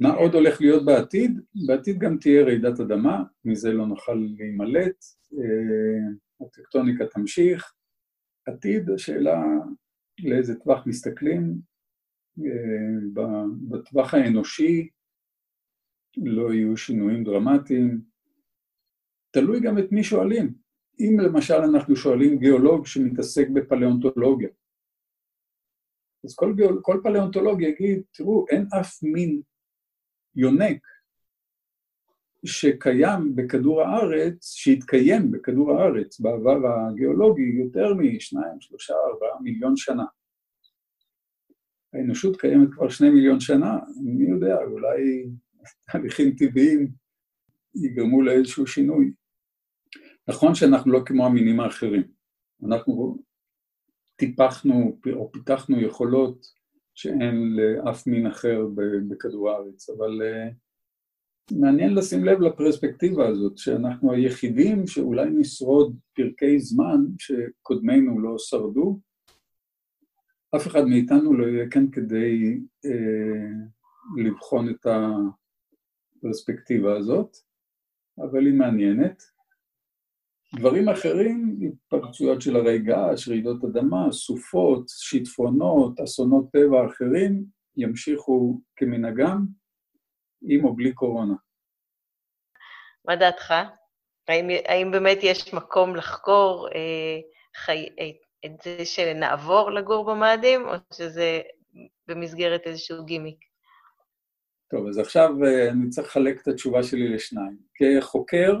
מה 0.00 0.14
עוד 0.14 0.34
הולך 0.34 0.60
להיות 0.60 0.84
בעתיד? 0.84 1.40
בעתיד 1.66 1.98
גם 1.98 2.18
תהיה 2.18 2.42
רעידת 2.42 2.80
אדמה, 2.80 3.22
מזה 3.44 3.72
לא 3.72 3.86
נוכל 3.86 4.14
להימלט, 4.36 5.04
אה, 5.32 6.46
הטקטוניקה 6.46 7.04
תמשיך. 7.06 7.74
עתיד, 8.46 8.90
השאלה 8.90 9.42
לאיזה 10.24 10.54
טווח 10.54 10.86
מסתכלים, 10.86 11.54
אה, 12.38 13.44
בטווח 13.68 14.14
האנושי 14.14 14.88
לא 16.16 16.52
יהיו 16.52 16.76
שינויים 16.76 17.24
דרמטיים. 17.24 18.00
תלוי 19.30 19.60
גם 19.60 19.78
את 19.78 19.92
מי 19.92 20.04
שואלים. 20.04 20.61
אם 21.00 21.20
למשל 21.20 21.54
אנחנו 21.54 21.96
שואלים 21.96 22.38
גיאולוג 22.38 22.86
שמתעסק 22.86 23.48
בפלאונטולוגיה, 23.48 24.48
אז 26.24 26.34
כל, 26.34 26.52
גיאול, 26.56 26.80
כל 26.82 27.00
פלאונטולוג 27.02 27.62
יגיד, 27.62 28.02
תראו, 28.12 28.44
אין 28.50 28.66
אף 28.80 29.02
מין 29.02 29.42
יונק 30.36 30.86
שקיים 32.44 33.36
בכדור 33.36 33.82
הארץ, 33.82 34.52
שהתקיים 34.54 35.30
בכדור 35.30 35.72
הארץ 35.72 36.20
בעבר 36.20 36.58
הגיאולוגי 36.66 37.42
יותר 37.42 37.94
משניים, 37.94 38.60
שלושה, 38.60 38.94
ארבעה 38.94 39.40
מיליון 39.42 39.76
שנה. 39.76 40.04
האנושות 41.92 42.40
קיימת 42.40 42.68
כבר 42.74 42.88
שני 42.88 43.10
מיליון 43.10 43.40
שנה, 43.40 43.78
מי 44.04 44.30
יודע, 44.30 44.56
אולי 44.64 45.28
תהליכים 45.92 46.30
טבעיים 46.30 46.88
יגרמו 47.74 48.22
לאיזשהו 48.22 48.66
שינוי. 48.66 49.12
נכון 50.28 50.54
שאנחנו 50.54 50.92
לא 50.92 51.00
כמו 51.06 51.26
המינים 51.26 51.60
האחרים. 51.60 52.02
אנחנו 52.66 53.18
טיפחנו 54.16 54.98
או 55.12 55.32
פיתחנו 55.32 55.80
יכולות 55.80 56.46
שאין 56.94 57.56
לאף 57.56 58.06
מין 58.06 58.26
אחר 58.26 58.66
בכדור 59.08 59.50
הארץ, 59.50 59.90
אבל 59.90 60.22
uh, 60.22 60.52
מעניין 61.60 61.94
לשים 61.94 62.24
לב 62.24 62.40
לפרספקטיבה 62.40 63.28
הזאת, 63.28 63.58
שאנחנו 63.58 64.12
היחידים 64.12 64.86
שאולי 64.86 65.30
נשרוד 65.30 65.96
פרקי 66.14 66.60
זמן 66.60 67.00
שקודמינו 67.18 68.20
לא 68.20 68.34
שרדו. 68.38 69.00
אף 70.56 70.66
אחד 70.66 70.84
מאיתנו 70.84 71.34
לא 71.34 71.46
יהיה 71.46 71.70
כאן 71.70 71.90
כדי 71.90 72.60
uh, 72.86 72.90
לבחון 74.24 74.68
את 74.68 74.86
הפרספקטיבה 74.86 76.96
הזאת, 76.96 77.36
אבל 78.18 78.46
היא 78.46 78.54
מעניינת. 78.54 79.31
דברים 80.54 80.88
אחרים, 80.88 81.58
התפרצויות 81.62 82.42
של 82.42 82.56
הרי 82.56 82.78
געש, 82.78 83.28
רעידות 83.28 83.64
אדמה, 83.64 84.12
סופות, 84.12 84.84
שיטפונות, 84.88 86.00
אסונות 86.00 86.44
טבע 86.52 86.86
אחרים, 86.86 87.44
ימשיכו 87.76 88.60
כמנהגם, 88.76 89.46
עם 90.48 90.64
או 90.64 90.76
בלי 90.76 90.92
קורונה. 90.92 91.34
מה 93.04 93.16
דעתך? 93.16 93.54
האם, 94.28 94.48
האם 94.64 94.90
באמת 94.90 95.18
יש 95.22 95.54
מקום 95.54 95.96
לחקור 95.96 96.68
אה, 96.74 97.18
חי, 97.56 97.88
אה, 97.98 98.10
את 98.46 98.62
זה 98.64 98.84
שנעבור 98.84 99.70
לגור 99.70 100.04
במאדים, 100.04 100.68
או 100.68 100.74
שזה 100.94 101.40
במסגרת 102.08 102.60
איזשהו 102.66 103.04
גימיק? 103.04 103.38
טוב, 104.70 104.88
אז 104.88 104.98
עכשיו 104.98 105.44
אה, 105.44 105.70
אני 105.70 105.88
צריך 105.88 106.08
לחלק 106.08 106.42
את 106.42 106.48
התשובה 106.48 106.82
שלי 106.82 107.08
לשניים. 107.08 107.56
כחוקר, 107.74 108.54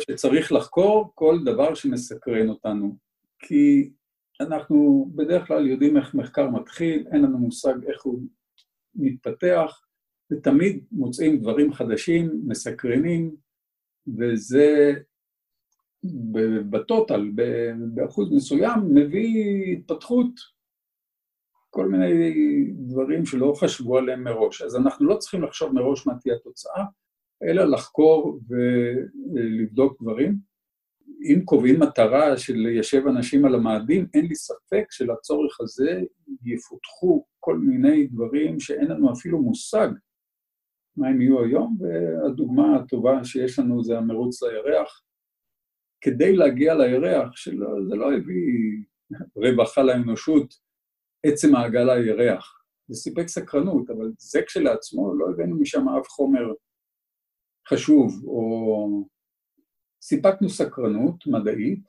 שצריך 0.00 0.52
לחקור 0.52 1.12
כל 1.14 1.38
דבר 1.44 1.74
שמסקרן 1.74 2.48
אותנו. 2.48 2.96
כי 3.38 3.90
אנחנו 4.40 5.10
בדרך 5.14 5.46
כלל 5.46 5.66
יודעים 5.66 5.96
איך 5.96 6.14
מחקר 6.14 6.50
מתחיל, 6.50 7.06
אין 7.12 7.22
לנו 7.22 7.38
מושג 7.38 7.74
איך 7.84 8.02
הוא 8.02 8.20
מתפתח, 8.94 9.80
ותמיד 10.32 10.84
מוצאים 10.92 11.40
דברים 11.40 11.72
חדשים, 11.72 12.40
מסקרנים, 12.46 13.36
וזה 14.18 14.92
בטוטל, 16.70 17.30
באחוז 17.94 18.32
מסוים, 18.32 18.80
מביא 18.94 19.72
התפתחות, 19.72 20.54
כל 21.70 21.88
מיני 21.88 22.34
דברים 22.70 23.26
שלא 23.26 23.52
חשבו 23.56 23.98
עליהם 23.98 24.24
מראש. 24.24 24.62
אז 24.62 24.76
אנחנו 24.76 25.06
לא 25.06 25.16
צריכים 25.16 25.42
לחשוב 25.42 25.72
מראש 25.72 26.06
מה 26.06 26.14
תהיה 26.20 26.34
התוצאה, 26.34 26.84
אלא 27.48 27.64
לחקור 27.64 28.40
ולבדוק 28.48 30.02
דברים. 30.02 30.38
אם 31.24 31.40
קובעים 31.44 31.80
מטרה 31.80 32.36
של 32.36 32.54
ליישב 32.54 33.06
אנשים 33.06 33.44
על 33.44 33.54
המאדים, 33.54 34.06
אין 34.14 34.26
לי 34.26 34.34
ספק 34.34 34.84
שלצורך 34.90 35.60
הזה 35.60 36.02
יפותחו 36.44 37.24
כל 37.40 37.58
מיני 37.58 38.06
דברים 38.06 38.60
שאין 38.60 38.86
לנו 38.90 39.12
אפילו 39.12 39.42
מושג 39.42 39.88
מה 40.96 41.08
הם 41.08 41.20
יהיו 41.20 41.44
היום, 41.44 41.76
והדוגמה 41.80 42.76
הטובה 42.76 43.24
שיש 43.24 43.58
לנו 43.58 43.84
זה 43.84 43.98
המרוץ 43.98 44.42
לירח. 44.42 45.02
כדי 46.00 46.36
להגיע 46.36 46.74
לירח, 46.74 47.36
שלא, 47.36 47.68
זה 47.88 47.96
לא 47.96 48.12
הביא 48.12 48.84
רווחה 49.36 49.82
לאנושות, 49.82 50.54
עצם 51.26 51.54
העגלה 51.54 51.96
לירח. 51.96 52.64
זה 52.88 52.94
סיפק 52.94 53.28
סקרנות, 53.28 53.90
אבל 53.90 54.12
זה 54.18 54.40
כשלעצמו, 54.46 55.14
לא 55.14 55.26
הבאנו 55.30 55.60
משם 55.60 55.88
אף 55.88 56.08
חומר 56.08 56.52
חשוב, 57.68 58.24
או 58.26 59.08
סיפקנו 60.02 60.48
סקרנות 60.48 61.26
מדעית, 61.26 61.84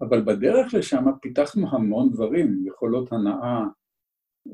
אבל 0.00 0.20
בדרך 0.24 0.74
לשם 0.74 1.04
פיתחנו 1.22 1.66
המון 1.70 2.10
דברים, 2.10 2.66
יכולות 2.66 3.12
הנאה, 3.12 3.60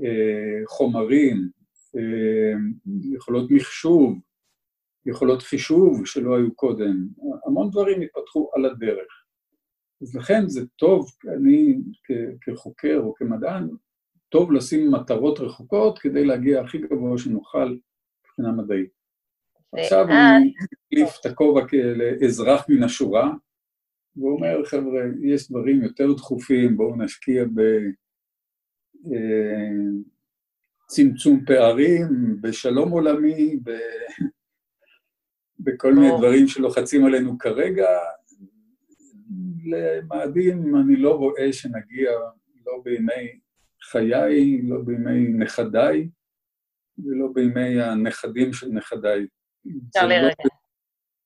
אה, 0.02 0.66
חומרים, 0.66 1.48
אה, 1.96 2.58
יכולות 3.14 3.50
מחשוב, 3.50 4.18
יכולות 5.06 5.42
חישוב 5.42 6.06
שלא 6.06 6.36
היו 6.36 6.54
קודם, 6.54 7.08
המון 7.46 7.70
דברים 7.70 8.00
התפתחו 8.00 8.50
על 8.54 8.64
הדרך. 8.64 9.24
אז 10.02 10.16
לכן 10.16 10.48
זה 10.48 10.66
טוב, 10.76 11.10
אני 11.36 11.78
כחוקר 12.40 13.00
או 13.04 13.14
כמדען, 13.14 13.68
טוב 14.28 14.52
לשים 14.52 14.90
מטרות 14.90 15.40
רחוקות 15.40 15.98
כדי 15.98 16.24
להגיע 16.24 16.60
הכי 16.60 16.78
גבוה 16.78 17.18
שנוכל 17.18 17.76
מבחינה 18.24 18.52
מדעית. 18.52 18.97
עכשיו 19.72 20.04
אני 20.08 20.52
מחליף 20.92 21.20
את 21.20 21.26
הכובע 21.26 21.60
כאזרח 21.68 22.66
מן 22.68 22.82
השורה, 22.82 23.30
והוא 24.16 24.32
אומר, 24.32 24.64
חבר'ה, 24.64 25.00
יש 25.22 25.50
דברים 25.50 25.82
יותר 25.82 26.12
דחופים, 26.12 26.76
בואו 26.76 26.96
נשקיע 26.96 27.44
בצמצום 30.86 31.38
אה, 31.40 31.46
פערים, 31.46 32.36
בשלום 32.40 32.90
עולמי, 32.90 33.56
ב... 33.64 33.70
בכל 35.60 35.94
מיני 35.94 36.08
דברים 36.18 36.48
שלוחצים 36.48 37.04
עלינו 37.04 37.38
כרגע. 37.38 37.86
למאדים 39.64 40.76
אני 40.76 40.96
לא 40.96 41.16
רואה 41.16 41.52
שנגיע, 41.52 42.10
לא 42.66 42.80
בימי 42.84 43.38
חיי, 43.82 44.62
לא 44.62 44.82
בימי 44.82 45.28
נכדיי, 45.28 46.08
ולא 46.98 47.28
בימי 47.34 47.82
הנכדים 47.82 48.52
של 48.52 48.68
נכדיי. 48.68 49.26
אפשר 49.88 50.06
לא 50.06 50.14
לרגע. 50.14 50.48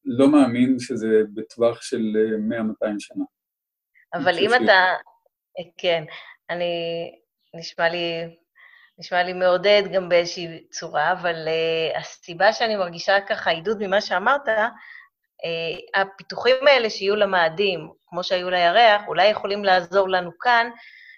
לא 0.05 0.28
מאמין 0.28 0.76
שזה 0.78 1.22
בטווח 1.35 1.83
של 1.83 2.02
100-200 2.50 2.87
אה, 2.87 2.90
שנה. 2.98 3.24
אבל 4.14 4.38
אם 4.38 4.50
אתה... 4.55 4.72
אה, 5.59 5.64
כן, 5.78 6.05
אני... 6.50 6.64
נשמע 7.55 7.88
לי... 7.88 8.37
נשמע 8.98 9.22
לי 9.22 9.33
מעודד 9.33 9.83
גם 9.92 10.09
באיזושהי 10.09 10.68
צורה, 10.70 11.12
אבל 11.12 11.48
uh, 11.48 11.98
הסיבה 11.98 12.52
שאני 12.52 12.76
מרגישה 12.76 13.20
ככה 13.20 13.50
עידוד 13.50 13.87
ממה 13.87 14.00
שאמרת, 14.00 14.48
uh, 14.48 16.00
הפיתוחים 16.00 16.66
האלה 16.66 16.90
שיהיו 16.90 17.16
למאדים, 17.16 17.90
כמו 18.07 18.24
שהיו 18.24 18.50
לירח, 18.50 19.02
אולי 19.09 19.26
יכולים 19.26 19.64
לעזור 19.64 20.09
לנו 20.09 20.31
כאן 20.40 20.70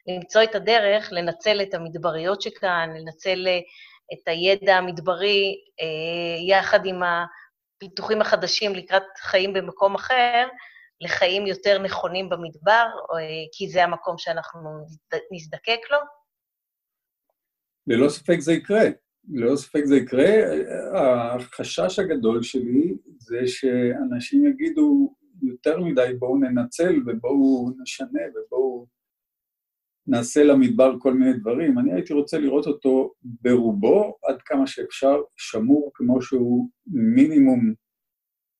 למצוא 0.07 0.43
את 0.43 0.55
הדרך 0.55 1.09
לנצל 1.13 1.63
את 1.63 1.75
המדבריות 1.75 2.43
שכאן, 2.43 2.91
לנצל 2.97 3.47
את 4.13 4.29
הידע 4.29 4.77
המדברי 4.77 5.55
אה, 5.81 6.43
יחד 6.49 6.87
עם 6.87 7.01
הפיתוחים 7.03 8.21
החדשים 8.21 8.75
לקראת 8.75 9.03
חיים 9.19 9.53
במקום 9.53 9.95
אחר, 9.95 10.49
לחיים 11.01 11.47
יותר 11.47 11.79
נכונים 11.79 12.29
במדבר, 12.29 12.87
אה, 13.13 13.45
כי 13.53 13.69
זה 13.69 13.85
המקום 13.85 14.19
שאנחנו 14.19 14.87
נזדקק 15.33 15.81
לו? 15.91 15.99
ללא 17.87 18.09
ספק 18.09 18.39
זה 18.39 18.53
יקרה. 18.53 18.85
ללא 19.29 19.57
ספק 19.57 19.85
זה 19.85 19.97
יקרה. 19.97 20.27
החשש 20.95 21.99
הגדול 21.99 22.43
שלי 22.43 22.95
זה 23.19 23.41
שאנשים 23.47 24.47
יגידו 24.47 25.15
יותר 25.43 25.81
מדי, 25.81 26.15
בואו 26.19 26.37
ננצל 26.37 26.95
ובואו 27.07 27.71
נשנה 27.83 28.21
ובואו 28.35 28.87
נעשה 30.07 30.45
למדבר 30.45 30.99
כל 30.99 31.15
מיני 31.15 31.33
דברים. 31.33 31.79
אני 31.79 31.93
הייתי 31.93 32.13
רוצה 32.13 32.39
לראות 32.39 32.67
אותו 32.67 33.13
ברובו, 33.23 34.17
עד 34.29 34.43
כמה 34.45 34.67
שאפשר, 34.67 35.17
שמור 35.37 35.91
כמו 35.95 36.23
שהוא 36.23 36.69
מינימום 36.87 37.75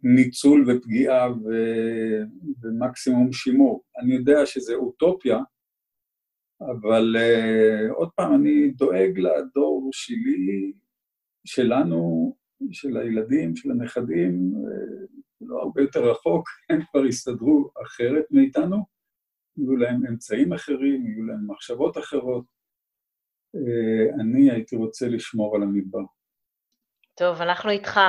ניצול 0.03 0.65
ופגיעה 0.71 1.33
ו... 1.33 1.49
ומקסימום 2.63 3.33
שימור. 3.33 3.85
אני 3.99 4.15
יודע 4.15 4.47
שזה 4.47 4.75
אוטופיה, 4.75 5.39
אבל 6.61 7.17
uh, 7.17 7.93
עוד 7.93 8.09
פעם, 8.17 8.35
אני 8.35 8.71
דואג 8.71 9.19
לדור 9.19 9.91
שלי, 9.93 10.73
שלנו, 11.47 12.35
של 12.73 12.97
הילדים, 12.97 13.57
של 13.57 13.71
הנכדים, 13.71 14.53
uh, 14.55 15.23
לא 15.41 15.63
הרבה 15.63 15.83
יותר 15.83 16.11
רחוק, 16.11 16.49
הם 16.71 16.81
כבר 16.91 17.07
יסתדרו 17.07 17.71
אחרת 17.87 18.25
מאיתנו. 18.31 18.94
יהיו 19.57 19.77
להם 19.77 20.07
אמצעים 20.07 20.53
אחרים, 20.53 21.07
יהיו 21.07 21.25
להם 21.25 21.51
מחשבות 21.51 21.99
אחרות. 21.99 22.45
אה, 23.55 24.15
אני 24.21 24.51
הייתי 24.51 24.77
רוצה 24.77 25.09
לשמור 25.09 25.57
על 25.57 25.63
המדבר. 25.63 26.03
טוב, 27.15 27.41
אנחנו 27.41 27.71
איתך. 27.71 28.01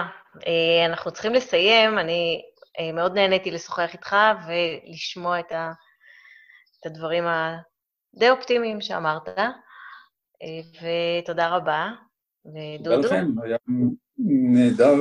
אה, 0.47 0.85
אנחנו 0.85 1.11
צריכים 1.11 1.33
לסיים. 1.33 1.99
אני 1.99 2.41
אה, 2.79 2.91
מאוד 2.91 3.13
נהניתי 3.13 3.51
לשוחח 3.51 3.93
איתך 3.93 4.15
ולשמוע 4.47 5.39
את, 5.39 5.51
ה, 5.51 5.71
את 6.79 6.85
הדברים 6.85 7.23
הדי 7.27 8.29
אופטימיים 8.29 8.81
שאמרת, 8.81 9.29
ותודה 10.81 11.49
רבה. 11.49 11.91
ודודו? 12.45 13.01
תודה 13.01 13.07
לכם, 13.07 13.41
היה 13.43 13.57
נהדר, 14.53 14.93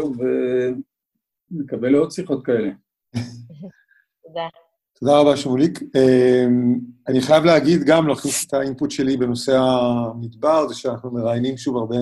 ונקבל 1.51 1.95
עוד 1.95 2.11
שיחות 2.11 2.47
כאלה. 2.47 2.71
תודה. 4.27 4.64
תודה 5.01 5.21
רבה, 5.21 5.37
שמוליק. 5.37 5.79
אמ, 5.83 6.81
אני 7.09 7.21
חייב 7.21 7.45
להגיד, 7.45 7.81
גם 7.87 8.09
להכניס 8.09 8.47
את 8.47 8.55
האינפוט 8.55 8.91
שלי 8.91 9.17
בנושא 9.17 9.53
המדבר, 9.57 10.69
זה 10.69 10.75
שאנחנו 10.75 11.11
מראיינים 11.11 11.57
שוב 11.57 11.77
הרבה 11.77 11.97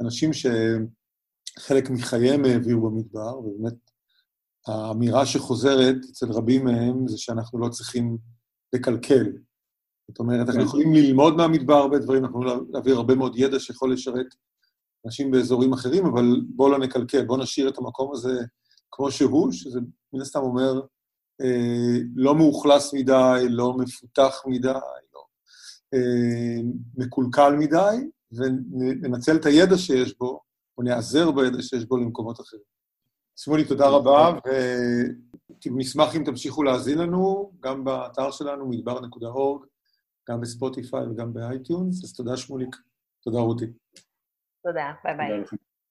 אנשים 0.00 0.30
שחלק 0.32 1.90
מחייהם 1.90 2.44
העבירו 2.44 2.90
במדבר, 2.90 3.38
ובאמת 3.38 3.74
האמירה 4.66 5.26
שחוזרת 5.26 5.96
אצל 6.10 6.26
רבים 6.32 6.64
מהם 6.64 7.08
זה 7.08 7.18
שאנחנו 7.18 7.58
לא 7.58 7.68
צריכים 7.68 8.18
לקלקל. 8.72 9.32
זאת 10.08 10.18
אומרת, 10.18 10.48
אנחנו 10.48 10.62
יכולים 10.62 10.94
ללמוד 10.94 11.36
מהמדבר 11.36 11.74
הרבה 11.74 11.98
דברים, 11.98 12.24
אנחנו 12.24 12.42
יכולים 12.42 12.66
להעביר 12.72 12.96
הרבה 12.96 13.14
מאוד 13.14 13.32
ידע 13.36 13.60
שיכול 13.60 13.92
לשרת 13.92 14.34
אנשים 15.06 15.30
באזורים 15.30 15.72
אחרים, 15.72 16.06
אבל 16.06 16.40
בואו 16.56 16.70
לא 16.72 16.78
נקלקל, 16.78 17.24
בואו 17.24 17.38
נשאיר 17.42 17.68
את 17.68 17.78
המקום 17.78 18.10
הזה 18.12 18.32
כמו 18.90 19.10
שהוא, 19.10 19.52
שזה 19.52 19.80
מן 20.12 20.20
הסתם 20.20 20.40
אומר 20.40 20.80
לא 22.14 22.34
מאוכלס 22.34 22.94
מדי, 22.94 23.46
לא 23.48 23.74
מפותח 23.78 24.42
מדי, 24.46 24.72
לא 25.14 25.24
אה, 25.94 26.60
מקולקל 26.96 27.56
מדי, 27.58 28.10
וננצל 28.32 29.36
את 29.36 29.46
הידע 29.46 29.76
שיש 29.76 30.18
בו, 30.18 30.40
או 30.78 30.82
נעזר 30.82 31.30
בידע 31.30 31.62
שיש 31.62 31.84
בו 31.84 31.96
למקומות 31.96 32.40
אחרים. 32.40 32.62
שמולי, 33.36 33.64
תודה 33.64 33.88
רבה, 33.88 34.38
נשמח 35.66 36.16
אם 36.16 36.24
תמשיכו 36.24 36.62
להאזין 36.62 36.98
לנו, 36.98 37.52
גם 37.60 37.84
באתר 37.84 38.30
שלנו, 38.30 38.68
מדבר.org, 38.68 39.66
גם 40.28 40.40
בספוטיפיי 40.40 41.06
וגם 41.06 41.32
ב 41.32 41.41
iTunes, 41.41 42.04
אז 42.04 42.12
תודה 42.12 42.36
שמוליק. 42.36 42.76
תודה 43.22 43.38
רותי. 43.38 43.66
תודה, 44.62 44.92
ביי 45.04 45.16
ביי. 45.16 45.44